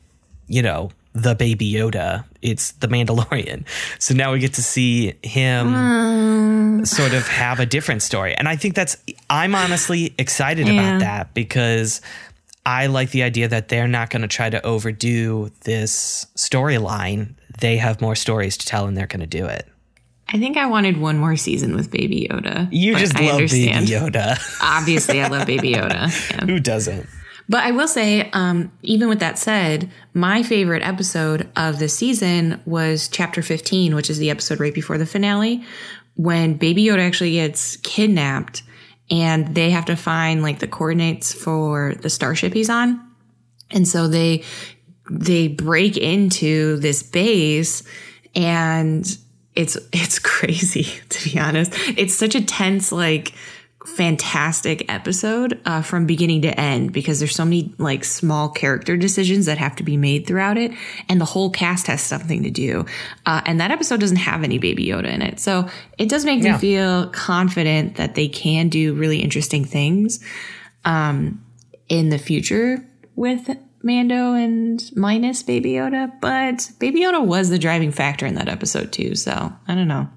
you 0.48 0.62
know, 0.62 0.92
the 1.14 1.36
baby 1.36 1.72
Yoda. 1.72 2.26
It's 2.42 2.72
the 2.74 2.88
Mandalorian. 2.88 3.66
So 4.00 4.14
now 4.14 4.34
we 4.34 4.40
get 4.40 4.54
to 4.56 4.64
see 4.64 5.14
him 5.24 5.68
mm. 5.74 6.88
sort 6.88 7.14
of 7.14 7.28
have 7.28 7.60
a 7.60 7.66
different 7.66 8.02
story. 8.02 8.36
And 8.36 8.48
I 8.48 8.56
think 8.56 8.76
that's, 8.76 8.98
I'm 9.30 9.56
honestly 9.56 10.14
excited 10.18 10.68
yeah. 10.68 10.74
about 10.74 11.00
that 11.02 11.34
because 11.34 12.02
I 12.66 12.88
like 12.88 13.12
the 13.12 13.24
idea 13.24 13.48
that 13.48 13.70
they're 13.70 13.88
not 13.88 14.10
going 14.10 14.24
to 14.24 14.28
try 14.28 14.50
to 14.50 14.64
overdo 14.66 15.52
this 15.62 16.26
storyline. 16.36 17.36
They 17.60 17.78
have 17.78 18.02
more 18.02 18.16
stories 18.16 18.58
to 18.58 18.66
tell 18.66 18.88
and 18.88 18.98
they're 18.98 19.08
going 19.08 19.20
to 19.20 19.28
do 19.28 19.46
it. 19.46 19.68
I 20.30 20.40
think 20.40 20.58
I 20.58 20.66
wanted 20.66 20.98
one 20.98 21.18
more 21.20 21.36
season 21.36 21.76
with 21.76 21.92
Baby 21.92 22.28
Yoda. 22.32 22.68
You 22.72 22.96
just 22.96 23.16
I 23.16 23.26
love 23.26 23.36
understand. 23.36 23.88
Baby 23.88 24.00
Yoda. 24.00 24.58
Obviously, 24.64 25.22
I 25.22 25.28
love 25.28 25.46
Baby 25.46 25.74
Yoda. 25.74 26.10
Yeah. 26.34 26.46
Who 26.46 26.60
doesn't? 26.60 27.08
But 27.50 27.64
I 27.64 27.72
will 27.72 27.88
say, 27.88 28.30
um, 28.32 28.72
even 28.82 29.10
with 29.10 29.20
that 29.20 29.38
said, 29.38 29.92
my 30.14 30.44
favorite 30.44 30.84
episode 30.84 31.50
of 31.56 31.80
the 31.80 31.90
season 31.90 32.62
was 32.66 33.08
chapter 33.08 33.42
15, 33.42 33.96
which 33.96 34.10
is 34.10 34.18
the 34.18 34.30
episode 34.30 34.60
right 34.60 34.74
before 34.74 34.98
the 34.98 35.06
finale, 35.06 35.64
when 36.16 36.56
Baby 36.56 36.86
Yoda 36.86 37.06
actually 37.06 37.34
gets 37.34 37.78
kidnapped 37.78 38.64
and 39.10 39.54
they 39.56 39.72
have 39.72 39.86
to 39.86 39.96
find 39.96 40.42
like 40.42 40.60
the 40.60 40.68
coordinates 40.68 41.34
for 41.34 41.96
the 41.96 42.10
starship 42.10 42.54
he's 42.54 42.70
on. 42.70 43.02
And 43.72 43.88
so 43.88 44.08
they, 44.08 44.44
they 45.10 45.48
break 45.50 45.98
into 45.98 46.78
this 46.78 47.04
base 47.04 47.84
and 48.36 49.06
it's, 49.56 49.78
it's 49.92 50.20
crazy 50.24 50.88
to 51.10 51.30
be 51.30 51.40
honest. 51.40 51.74
It's 51.98 52.16
such 52.16 52.36
a 52.36 52.44
tense, 52.44 52.92
like, 52.92 53.34
fantastic 53.86 54.92
episode 54.92 55.60
uh, 55.66 55.82
from 55.82 56.06
beginning 56.06 56.42
to 56.42 56.60
end 56.60 56.94
because 56.94 57.20
there's 57.20 57.36
so 57.36 57.44
many 57.44 57.74
like 57.78 58.04
small 58.04 58.50
character 58.50 58.96
decisions 58.96 59.46
that 59.46 59.58
have 59.58 59.76
to 59.76 59.84
be 59.84 59.98
made 59.98 60.26
throughout 60.26 60.58
it 60.58 60.72
and 61.10 61.20
the 61.20 61.26
whole 61.26 61.50
cast 61.50 61.88
has 61.88 62.02
something 62.02 62.44
to 62.44 62.50
do. 62.50 62.86
Uh, 63.26 63.42
and 63.46 63.60
that 63.60 63.72
episode 63.72 64.00
doesn't 64.00 64.18
have 64.18 64.44
any 64.44 64.58
baby 64.58 64.86
yoda 64.86 65.14
in 65.14 65.22
it. 65.22 65.40
So 65.40 65.68
it 65.98 66.10
does 66.10 66.26
make 66.26 66.44
yeah. 66.44 66.54
me 66.54 66.60
feel 66.60 67.08
confident 67.08 67.96
that 67.96 68.16
they 68.16 68.28
can 68.28 68.70
do 68.70 68.94
really 68.94 69.20
interesting 69.20 69.66
things 69.66 70.24
um, 70.86 71.44
in 71.90 72.10
the 72.10 72.18
future 72.18 72.86
with 73.16 73.50
mando 73.84 74.34
and 74.34 74.92
minus 74.96 75.44
baby 75.44 75.74
yoda 75.74 76.10
but 76.22 76.72
baby 76.80 77.02
yoda 77.02 77.24
was 77.24 77.50
the 77.50 77.60
driving 77.60 77.92
factor 77.92 78.26
in 78.26 78.36
that 78.36 78.48
episode 78.48 78.94
too 78.94 79.14
so 79.14 79.52
i 79.68 79.76
don't 79.76 79.90
know 79.90 80.08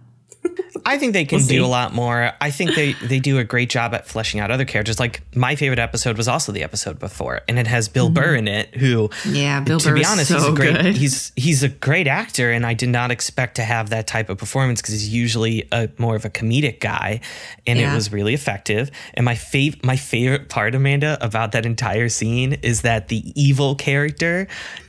I 0.85 0.98
think 0.98 1.14
they 1.14 1.24
can 1.24 1.38
we'll 1.38 1.48
do 1.48 1.64
a 1.64 1.66
lot 1.66 1.92
more. 1.92 2.32
I 2.40 2.50
think 2.50 2.74
they 2.74 2.92
they 2.92 3.18
do 3.18 3.38
a 3.38 3.44
great 3.44 3.70
job 3.70 3.92
at 3.92 4.06
fleshing 4.06 4.40
out 4.40 4.50
other 4.50 4.64
characters. 4.64 5.00
Like 5.00 5.22
my 5.35 5.56
favorite 5.56 5.78
episode 5.78 6.16
was 6.16 6.28
also 6.28 6.52
the 6.52 6.62
episode 6.62 6.98
before, 6.98 7.40
and 7.48 7.59
it 7.59 7.66
has 7.66 7.88
Bill 7.88 8.06
mm-hmm. 8.06 8.14
Burr 8.14 8.35
in 8.37 8.48
it. 8.48 8.74
Who, 8.76 9.11
yeah, 9.26 9.61
Bill 9.61 9.80
to 9.80 9.88
Burr 9.88 9.94
be 9.96 10.04
honest, 10.04 10.28
so 10.28 10.38
he's 10.38 10.46
a 10.46 10.52
great 10.52 10.80
good. 10.80 10.96
he's 10.96 11.32
he's 11.35 11.62
a 11.62 11.68
great 11.68 12.06
actor, 12.06 12.52
and 12.52 12.64
I 12.64 12.74
did 12.74 12.90
not 12.90 13.11
expect 13.11 13.56
to 13.56 13.62
have 13.62 13.90
that 13.90 14.06
type 14.06 14.28
of 14.28 14.38
performance 14.38 14.80
because 14.80 14.94
he's 14.94 15.09
usually 15.09 15.66
a 15.72 15.88
more 15.98 16.14
of 16.14 16.24
a 16.24 16.30
comedic 16.30 16.80
guy, 16.80 17.20
and 17.66 17.78
yeah. 17.78 17.90
it 17.90 17.94
was 17.94 18.12
really 18.12 18.35
effective. 18.35 18.90
And 19.14 19.24
my 19.24 19.35
fav- 19.35 19.85
my 19.85 19.96
favorite 19.96 20.48
part, 20.48 20.74
Amanda, 20.74 21.18
about 21.20 21.52
that 21.52 21.66
entire 21.66 22.09
scene 22.09 22.54
is 22.62 22.82
that 22.82 23.09
the 23.09 23.32
evil 23.35 23.74
character 23.74 24.46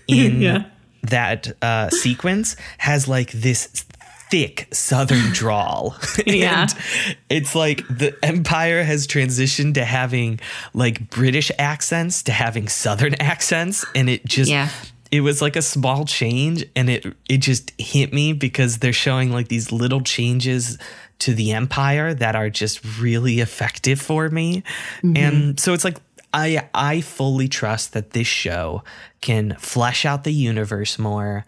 in. 0.08 0.42
yeah 0.42 0.66
that 1.04 1.52
uh, 1.62 1.90
sequence 1.90 2.56
has 2.78 3.08
like 3.08 3.32
this 3.32 3.86
thick 4.30 4.68
southern 4.74 5.32
drawl. 5.34 5.96
yeah. 6.26 6.68
it's 7.30 7.56
like 7.56 7.88
the 7.88 8.18
empire 8.24 8.84
has 8.84 9.08
transitioned 9.08 9.76
to 9.76 9.86
having 9.86 10.40
like 10.74 11.10
British 11.10 11.52
accents 11.58 12.24
to 12.24 12.32
having 12.32 12.68
southern 12.68 13.16
accents 13.22 13.86
and 13.96 14.10
it 14.10 14.26
just 14.26 14.50
yeah. 14.50 14.70
it 15.12 15.22
was 15.22 15.42
like 15.42 15.56
a 15.56 15.62
small 15.62 16.06
change 16.06 16.66
and 16.76 16.90
it 16.90 17.06
it 17.30 17.38
just 17.38 17.72
hit 17.78 18.14
me 18.14 18.34
because 18.34 18.80
they're 18.80 18.94
showing 18.94 19.32
like 19.32 19.48
these 19.48 19.72
little 19.72 20.02
changes 20.02 20.78
to 21.20 21.34
the 21.34 21.52
empire 21.52 22.14
that 22.14 22.36
are 22.36 22.50
just 22.50 23.00
really 23.00 23.40
effective 23.40 24.00
for 24.00 24.30
me. 24.30 24.64
Mm-hmm. 25.02 25.18
And 25.18 25.60
so 25.60 25.74
it's 25.74 25.84
like 25.84 25.98
I 26.34 26.70
I 26.74 27.02
fully 27.02 27.48
trust 27.48 27.94
that 27.94 28.12
this 28.12 28.28
show 28.28 28.84
can 29.22 29.56
flesh 29.60 30.06
out 30.06 30.24
the 30.24 30.34
universe 30.34 31.00
more. 31.00 31.46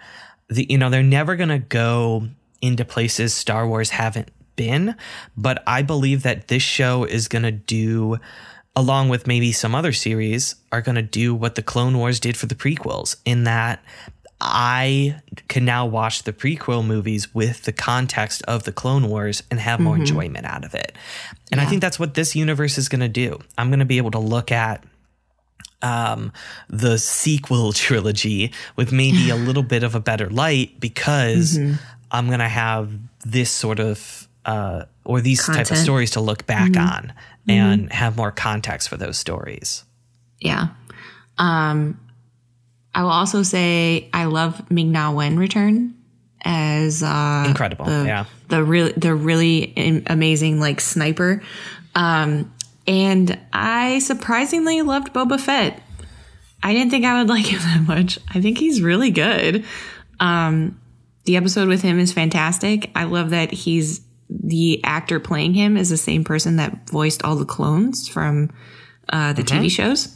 The 0.48 0.66
you 0.70 0.78
know, 0.78 0.90
they're 0.90 1.04
never 1.04 1.36
going 1.36 1.50
to 1.50 1.60
go 1.60 2.28
into 2.62 2.86
places 2.86 3.34
Star 3.34 3.68
Wars 3.68 3.92
haven't 3.92 4.30
been, 4.56 4.96
but 5.38 5.64
I 5.66 5.82
believe 5.82 6.24
that 6.24 6.48
this 6.48 6.64
show 6.64 7.04
is 7.04 7.28
going 7.28 7.44
to 7.44 7.52
do 7.52 8.18
along 8.76 9.10
with 9.10 9.28
maybe 9.28 9.52
some 9.52 9.76
other 9.76 9.92
series 9.92 10.56
are 10.72 10.82
going 10.82 10.96
to 10.96 11.02
do 11.02 11.36
what 11.36 11.56
the 11.56 11.62
Clone 11.62 11.98
Wars 11.98 12.20
did 12.20 12.38
for 12.38 12.46
the 12.46 12.56
prequels 12.56 13.18
in 13.26 13.44
that 13.44 13.84
I 14.42 15.20
can 15.50 15.66
now 15.66 15.86
watch 15.86 16.24
the 16.24 16.32
prequel 16.32 16.86
movies 16.86 17.34
with 17.34 17.64
the 17.64 17.74
context 17.74 18.42
of 18.44 18.64
the 18.64 18.72
Clone 18.72 19.10
Wars 19.10 19.44
and 19.52 19.60
have 19.60 19.80
more 19.80 19.96
mm-hmm. 19.96 20.02
enjoyment 20.02 20.46
out 20.46 20.64
of 20.64 20.74
it. 20.74 20.94
And 21.52 21.60
yeah. 21.60 21.68
I 21.68 21.70
think 21.70 21.82
that's 21.82 22.00
what 22.00 22.14
this 22.14 22.36
universe 22.36 22.78
is 22.78 22.88
going 22.88 23.02
to 23.02 23.10
do. 23.10 23.40
I'm 23.58 23.70
going 23.70 23.80
to 23.80 23.86
be 23.86 23.98
able 23.98 24.12
to 24.12 24.20
look 24.20 24.52
at 24.52 24.84
um, 25.82 26.32
the 26.70 26.98
sequel 26.98 27.74
trilogy 27.74 28.54
with 28.78 28.92
maybe 28.92 29.30
a 29.30 29.36
little 29.48 29.64
bit 29.64 29.84
of 29.84 29.94
a 29.94 30.00
better 30.00 30.30
light 30.30 30.80
because 30.80 31.58
mm-hmm. 31.58 31.76
I'm 32.12 32.28
going 32.28 32.40
to 32.40 32.48
have 32.48 32.92
this 33.26 33.52
sort 33.52 33.80
of 33.80 34.28
uh, 34.46 34.86
or 35.06 35.22
these 35.22 35.46
Content. 35.46 35.68
type 35.68 35.78
of 35.78 35.82
stories 35.82 36.12
to 36.12 36.22
look 36.22 36.46
back 36.46 36.72
mm-hmm. 36.72 36.90
on 36.90 37.14
and 37.48 37.82
mm-hmm. 37.84 37.92
have 37.92 38.18
more 38.18 38.32
context 38.32 38.90
for 38.90 38.98
those 38.98 39.18
stories. 39.18 39.84
Yeah. 40.40 40.70
Um, 41.38 42.00
I 42.94 43.04
will 43.04 43.12
also 43.12 43.44
say 43.44 44.10
I 44.14 44.26
love 44.26 44.70
Ming 44.72 44.92
Na 44.92 45.12
Wen 45.12 45.38
return 45.38 45.96
as 46.42 47.04
uh, 47.04 47.46
incredible. 47.48 47.86
The, 47.86 48.06
yeah, 48.06 48.26
the 48.48 48.64
really 48.64 48.92
the 48.94 49.14
really 49.14 50.04
amazing 50.08 50.60
like 50.60 50.82
sniper. 50.82 51.42
Um, 51.96 52.54
and 52.88 53.38
I 53.54 54.00
surprisingly 54.00 54.82
loved 54.82 55.14
Boba 55.14 55.40
Fett. 55.40 55.82
I 56.64 56.74
didn't 56.74 56.92
think 56.92 57.06
I 57.06 57.20
would 57.20 57.30
like 57.36 57.46
him 57.46 57.60
that 57.60 57.88
much. 57.88 58.20
I 58.30 58.42
think 58.42 58.58
he's 58.58 58.82
really 58.82 59.12
good. 59.12 59.66
Um, 60.20 60.80
the 61.26 61.36
episode 61.38 61.68
with 61.68 61.82
him 61.82 62.00
is 62.00 62.12
fantastic. 62.12 62.92
I 62.96 63.04
love 63.06 63.30
that 63.32 63.52
he's 63.52 64.02
the 64.30 64.80
actor 64.84 65.20
playing 65.20 65.56
him 65.56 65.76
is 65.76 65.90
the 65.90 65.98
same 65.98 66.24
person 66.24 66.58
that 66.58 66.88
voiced 66.90 67.24
all 67.24 67.36
the 67.36 67.46
clones 67.46 68.08
from 68.08 68.52
uh, 69.10 69.34
the 69.34 69.42
TV 69.42 69.72
shows. 69.72 70.16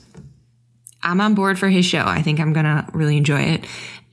I'm 1.02 1.20
on 1.20 1.34
board 1.34 1.58
for 1.58 1.68
his 1.68 1.86
show. 1.86 2.04
I 2.06 2.22
think 2.22 2.40
I'm 2.40 2.54
gonna 2.54 2.88
really 2.94 3.18
enjoy 3.18 3.42
it. 3.42 3.66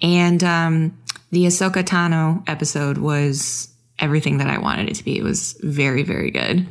And 0.02 0.42
um, 0.42 0.98
the 1.30 1.44
Ahsoka 1.44 1.84
Tano 1.84 2.42
episode 2.48 2.98
was 2.98 3.68
everything 3.98 4.38
that 4.38 4.48
I 4.48 4.58
wanted 4.58 4.88
it 4.88 4.94
to 4.96 5.04
be. 5.04 5.18
It 5.18 5.22
was 5.22 5.56
very, 5.60 6.02
very 6.02 6.30
good. 6.30 6.66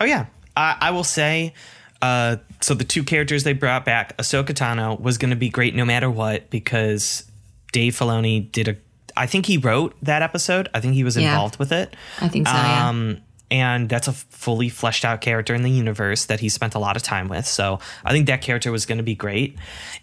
Oh 0.00 0.04
yeah, 0.04 0.26
I, 0.56 0.76
I 0.80 0.90
will 0.90 1.04
say. 1.04 1.54
Uh, 2.00 2.36
so 2.60 2.74
the 2.74 2.84
two 2.84 3.02
characters 3.02 3.42
they 3.42 3.54
brought 3.54 3.84
back, 3.84 4.16
Ahsoka 4.18 4.50
Tano, 4.50 5.00
was 5.00 5.18
going 5.18 5.30
to 5.30 5.36
be 5.36 5.48
great 5.48 5.74
no 5.74 5.84
matter 5.84 6.08
what 6.08 6.48
because 6.50 7.28
Dave 7.72 7.94
Filoni 7.94 8.52
did 8.52 8.68
a 8.68 8.76
I 9.18 9.26
think 9.26 9.46
he 9.46 9.58
wrote 9.58 9.96
that 10.02 10.22
episode. 10.22 10.68
I 10.72 10.80
think 10.80 10.94
he 10.94 11.04
was 11.04 11.16
involved 11.16 11.56
yeah, 11.56 11.58
with 11.58 11.72
it. 11.72 11.96
I 12.20 12.28
think 12.28 12.46
so. 12.46 12.54
Um, 12.54 13.10
yeah. 13.10 13.16
And 13.50 13.88
that's 13.88 14.08
a 14.08 14.12
fully 14.12 14.68
fleshed 14.68 15.06
out 15.06 15.22
character 15.22 15.54
in 15.54 15.62
the 15.62 15.70
universe 15.70 16.26
that 16.26 16.38
he 16.38 16.50
spent 16.50 16.74
a 16.74 16.78
lot 16.78 16.96
of 16.96 17.02
time 17.02 17.28
with. 17.28 17.46
So 17.46 17.80
I 18.04 18.12
think 18.12 18.26
that 18.26 18.42
character 18.42 18.70
was 18.70 18.84
going 18.84 18.98
to 18.98 19.04
be 19.04 19.14
great. 19.14 19.56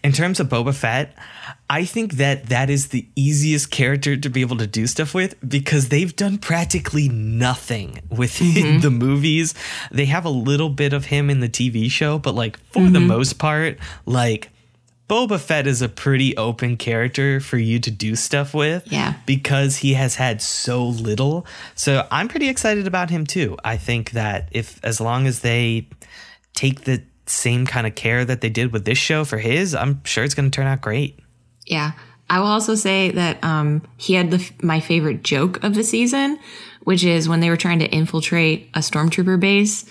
In 0.04 0.14
terms 0.14 0.40
of 0.40 0.50
Boba 0.50 0.74
Fett, 0.74 1.16
I 1.70 1.86
think 1.86 2.14
that 2.14 2.48
that 2.48 2.72
is 2.72 2.88
the 2.88 3.08
easiest 3.16 3.70
character 3.70 4.18
to 4.18 4.30
be 4.30 4.42
able 4.42 4.58
to 4.58 4.68
do 4.68 4.88
stuff 4.88 5.14
with 5.14 5.36
because 5.48 5.90
they've 5.90 6.16
done 6.16 6.40
practically 6.40 7.08
nothing 7.08 8.02
with 8.10 8.32
mm-hmm. 8.40 8.80
the 8.80 8.90
movies. 8.90 9.54
They 9.92 10.06
have 10.06 10.26
a 10.26 10.30
little 10.30 10.70
bit 10.70 10.92
of 10.92 11.06
him 11.06 11.30
in 11.30 11.40
the 11.40 11.50
TV 11.50 11.90
show, 11.90 12.18
but 12.18 12.34
like 12.34 12.58
for 12.72 12.80
mm-hmm. 12.80 12.94
the 12.94 13.00
most 13.00 13.38
part, 13.38 13.78
like 14.08 14.50
Boba 15.08 15.40
Fett 15.40 15.68
is 15.68 15.82
a 15.82 15.90
pretty 15.90 16.36
open 16.36 16.78
character 16.78 17.40
for 17.40 17.58
you 17.58 17.80
to 17.80 17.92
do 17.92 18.16
stuff 18.16 18.54
with. 18.54 18.92
Yeah. 18.92 19.14
Because 19.26 19.78
he 19.78 19.94
has 19.94 20.16
had 20.16 20.42
so 20.42 20.88
little. 20.88 21.46
So 21.76 22.08
I'm 22.10 22.28
pretty 22.28 22.50
excited 22.50 22.88
about 22.88 23.12
him 23.12 23.26
too. 23.26 23.58
I 23.64 23.78
think 23.78 24.12
that 24.12 24.50
if, 24.52 24.80
as 24.84 25.00
long 25.00 25.28
as 25.28 25.42
they 25.42 25.88
take 26.54 26.82
the 26.82 27.04
same 27.28 27.66
kind 27.66 27.86
of 27.86 27.94
care 27.96 28.26
that 28.26 28.42
they 28.42 28.50
did 28.50 28.74
with 28.74 28.86
this 28.86 28.98
show 28.98 29.26
for 29.26 29.38
his, 29.38 29.76
I'm 29.76 30.04
sure 30.06 30.24
it's 30.24 30.34
going 30.34 30.50
to 30.50 30.56
turn 30.56 30.68
out 30.68 30.82
great. 30.82 31.20
Yeah. 31.66 31.92
I 32.28 32.40
will 32.40 32.48
also 32.48 32.74
say 32.74 33.12
that 33.12 33.44
um, 33.44 33.84
he 33.98 34.16
had 34.16 34.32
the, 34.32 34.52
my 34.64 34.80
favorite 34.80 35.22
joke 35.24 35.64
of 35.64 35.76
the 35.76 35.84
season, 35.84 36.40
which 36.84 37.04
is 37.04 37.30
when 37.30 37.40
they 37.40 37.50
were 37.50 37.58
trying 37.58 37.80
to 37.80 37.86
infiltrate 37.86 38.70
a 38.74 38.80
stormtrooper 38.80 39.40
base. 39.40 39.86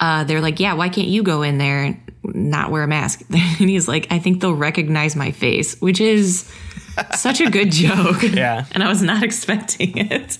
Uh, 0.00 0.24
they're 0.24 0.40
like, 0.40 0.58
yeah, 0.58 0.72
why 0.72 0.88
can't 0.88 1.08
you 1.08 1.22
go 1.22 1.42
in 1.42 1.58
there? 1.58 1.84
And 1.84 2.10
not 2.22 2.70
wear 2.70 2.82
a 2.82 2.88
mask. 2.88 3.22
and 3.30 3.70
he's 3.70 3.86
like, 3.86 4.06
I 4.10 4.18
think 4.18 4.40
they'll 4.40 4.54
recognize 4.54 5.14
my 5.14 5.30
face, 5.30 5.80
which 5.80 6.00
is 6.00 6.50
such 7.16 7.40
a 7.40 7.50
good 7.50 7.70
joke. 7.70 8.22
Yeah. 8.22 8.64
And 8.72 8.82
I 8.82 8.88
was 8.88 9.02
not 9.02 9.22
expecting 9.22 9.96
it. 9.96 10.38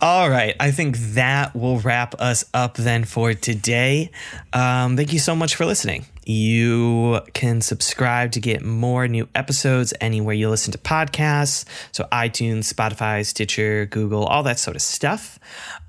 All 0.00 0.28
right. 0.28 0.56
I 0.58 0.72
think 0.72 0.98
that 1.14 1.54
will 1.54 1.78
wrap 1.80 2.14
us 2.18 2.44
up 2.52 2.74
then 2.74 3.04
for 3.04 3.34
today. 3.34 4.10
Um, 4.52 4.96
thank 4.96 5.12
you 5.12 5.18
so 5.18 5.36
much 5.36 5.54
for 5.54 5.64
listening. 5.64 6.06
You 6.24 7.20
can 7.34 7.60
subscribe 7.60 8.32
to 8.32 8.40
get 8.40 8.64
more 8.64 9.08
new 9.08 9.28
episodes 9.34 9.92
anywhere 10.00 10.34
you 10.34 10.48
listen 10.48 10.72
to 10.72 10.78
podcasts. 10.78 11.64
So, 11.92 12.04
iTunes, 12.12 12.72
Spotify, 12.72 13.24
Stitcher, 13.26 13.86
Google, 13.86 14.24
all 14.24 14.42
that 14.44 14.58
sort 14.58 14.76
of 14.76 14.82
stuff. 14.82 15.38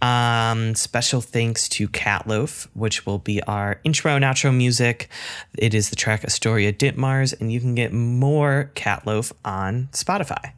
Um, 0.01 0.75
special 0.75 1.21
thanks 1.21 1.69
to 1.69 1.87
Catloaf, 1.87 2.67
which 2.73 3.05
will 3.05 3.19
be 3.19 3.41
our 3.43 3.79
intro 3.83 4.15
and 4.15 4.25
outro 4.25 4.55
music. 4.55 5.09
It 5.57 5.73
is 5.73 5.89
the 5.89 5.95
track 5.95 6.23
Astoria 6.23 6.73
Ditmars, 6.73 7.39
and 7.39 7.51
you 7.51 7.59
can 7.59 7.75
get 7.75 7.93
more 7.93 8.71
Catloaf 8.75 9.31
on 9.45 9.89
Spotify. 9.91 10.53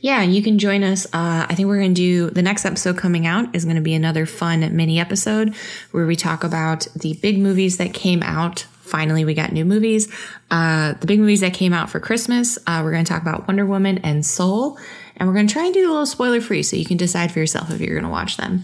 Yeah, 0.00 0.22
you 0.22 0.42
can 0.42 0.58
join 0.58 0.82
us. 0.82 1.06
Uh, 1.06 1.46
I 1.48 1.54
think 1.54 1.68
we're 1.68 1.78
going 1.78 1.94
to 1.94 2.00
do 2.00 2.30
the 2.30 2.42
next 2.42 2.64
episode 2.64 2.98
coming 2.98 3.26
out 3.26 3.54
is 3.54 3.64
going 3.64 3.76
to 3.76 3.82
be 3.82 3.94
another 3.94 4.26
fun 4.26 4.76
mini 4.76 5.00
episode 5.00 5.54
where 5.90 6.06
we 6.06 6.14
talk 6.16 6.44
about 6.44 6.86
the 6.94 7.14
big 7.14 7.38
movies 7.38 7.78
that 7.78 7.94
came 7.94 8.22
out. 8.22 8.66
Finally, 8.82 9.24
we 9.24 9.34
got 9.34 9.52
new 9.52 9.64
movies. 9.64 10.12
Uh, 10.50 10.92
the 11.00 11.06
big 11.06 11.18
movies 11.18 11.40
that 11.40 11.54
came 11.54 11.72
out 11.72 11.90
for 11.90 11.98
Christmas. 11.98 12.58
Uh, 12.66 12.82
we're 12.84 12.92
going 12.92 13.04
to 13.04 13.12
talk 13.12 13.22
about 13.22 13.48
Wonder 13.48 13.66
Woman 13.66 13.98
and 13.98 14.24
Soul, 14.24 14.78
and 15.16 15.28
we're 15.28 15.34
going 15.34 15.46
to 15.48 15.52
try 15.52 15.64
and 15.64 15.74
do 15.74 15.88
a 15.88 15.90
little 15.90 16.06
spoiler 16.06 16.40
free 16.40 16.62
so 16.62 16.76
you 16.76 16.84
can 16.84 16.96
decide 16.96 17.32
for 17.32 17.40
yourself 17.40 17.70
if 17.70 17.80
you're 17.80 17.94
going 17.94 18.04
to 18.04 18.10
watch 18.10 18.36
them. 18.36 18.62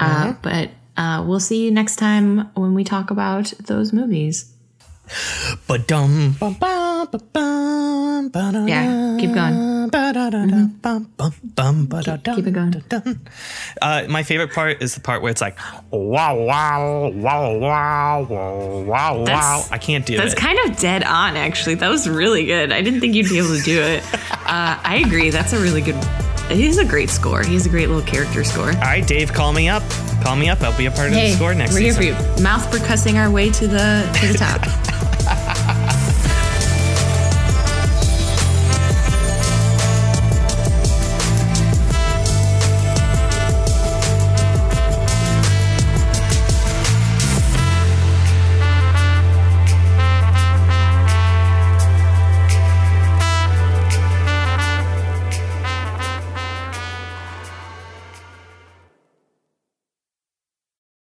Uh, 0.00 0.32
but 0.42 0.70
uh, 0.96 1.22
we'll 1.26 1.38
see 1.40 1.64
you 1.64 1.70
next 1.70 1.96
time 1.96 2.50
when 2.54 2.74
we 2.74 2.82
talk 2.82 3.10
about 3.10 3.52
those 3.60 3.92
movies. 3.92 4.52
Ba-dum, 5.68 6.36
Yeah, 8.66 9.16
keep 9.20 9.34
going. 9.34 9.71
Mm-hmm. 10.30 12.34
Keep, 12.34 12.46
it 12.46 12.52
going. 12.52 12.82
Uh, 13.80 14.04
my 14.08 14.22
favorite 14.22 14.52
part 14.52 14.82
is 14.82 14.94
the 14.94 15.00
part 15.00 15.22
where 15.22 15.30
it's 15.30 15.40
like 15.40 15.58
wow 15.90 16.36
wow 16.36 17.10
wow 17.10 17.58
wow 17.58 18.22
wow 18.84 19.24
wow. 19.24 19.64
I 19.70 19.78
can't 19.78 20.04
do 20.06 20.16
that's 20.16 20.32
it. 20.32 20.36
That's 20.36 20.46
kind 20.46 20.70
of 20.70 20.78
dead 20.78 21.02
on, 21.02 21.36
actually. 21.36 21.76
That 21.76 21.88
was 21.88 22.08
really 22.08 22.46
good. 22.46 22.72
I 22.72 22.82
didn't 22.82 23.00
think 23.00 23.14
you'd 23.14 23.28
be 23.28 23.38
able 23.38 23.56
to 23.56 23.62
do 23.62 23.80
it. 23.80 24.02
Uh, 24.42 24.78
I 24.82 24.96
agree. 25.06 25.30
That's 25.30 25.54
a 25.54 25.58
really 25.58 25.80
good. 25.80 25.94
He's 26.50 26.76
a 26.76 26.84
great 26.84 27.08
score. 27.08 27.42
He's 27.42 27.64
a 27.64 27.70
great 27.70 27.88
little 27.88 28.04
character 28.04 28.44
score. 28.44 28.66
All 28.66 28.80
right, 28.80 29.06
Dave, 29.06 29.32
call 29.32 29.54
me 29.54 29.68
up. 29.68 29.82
Call 30.22 30.36
me 30.36 30.50
up. 30.50 30.60
I'll 30.60 30.76
be 30.76 30.86
a 30.86 30.90
part 30.90 31.10
hey, 31.10 31.26
of 31.26 31.30
the 31.30 31.36
score 31.36 31.54
next 31.54 31.74
week. 31.74 31.84
we're 31.84 31.92
season. 31.92 32.02
here 32.02 32.14
for 32.16 32.36
you. 32.36 32.42
Mouth 32.42 32.70
percussing 32.70 33.14
our 33.14 33.30
way 33.30 33.48
to 33.50 33.66
the 33.66 34.10
to 34.20 34.28
the 34.28 34.36
top. 34.36 34.60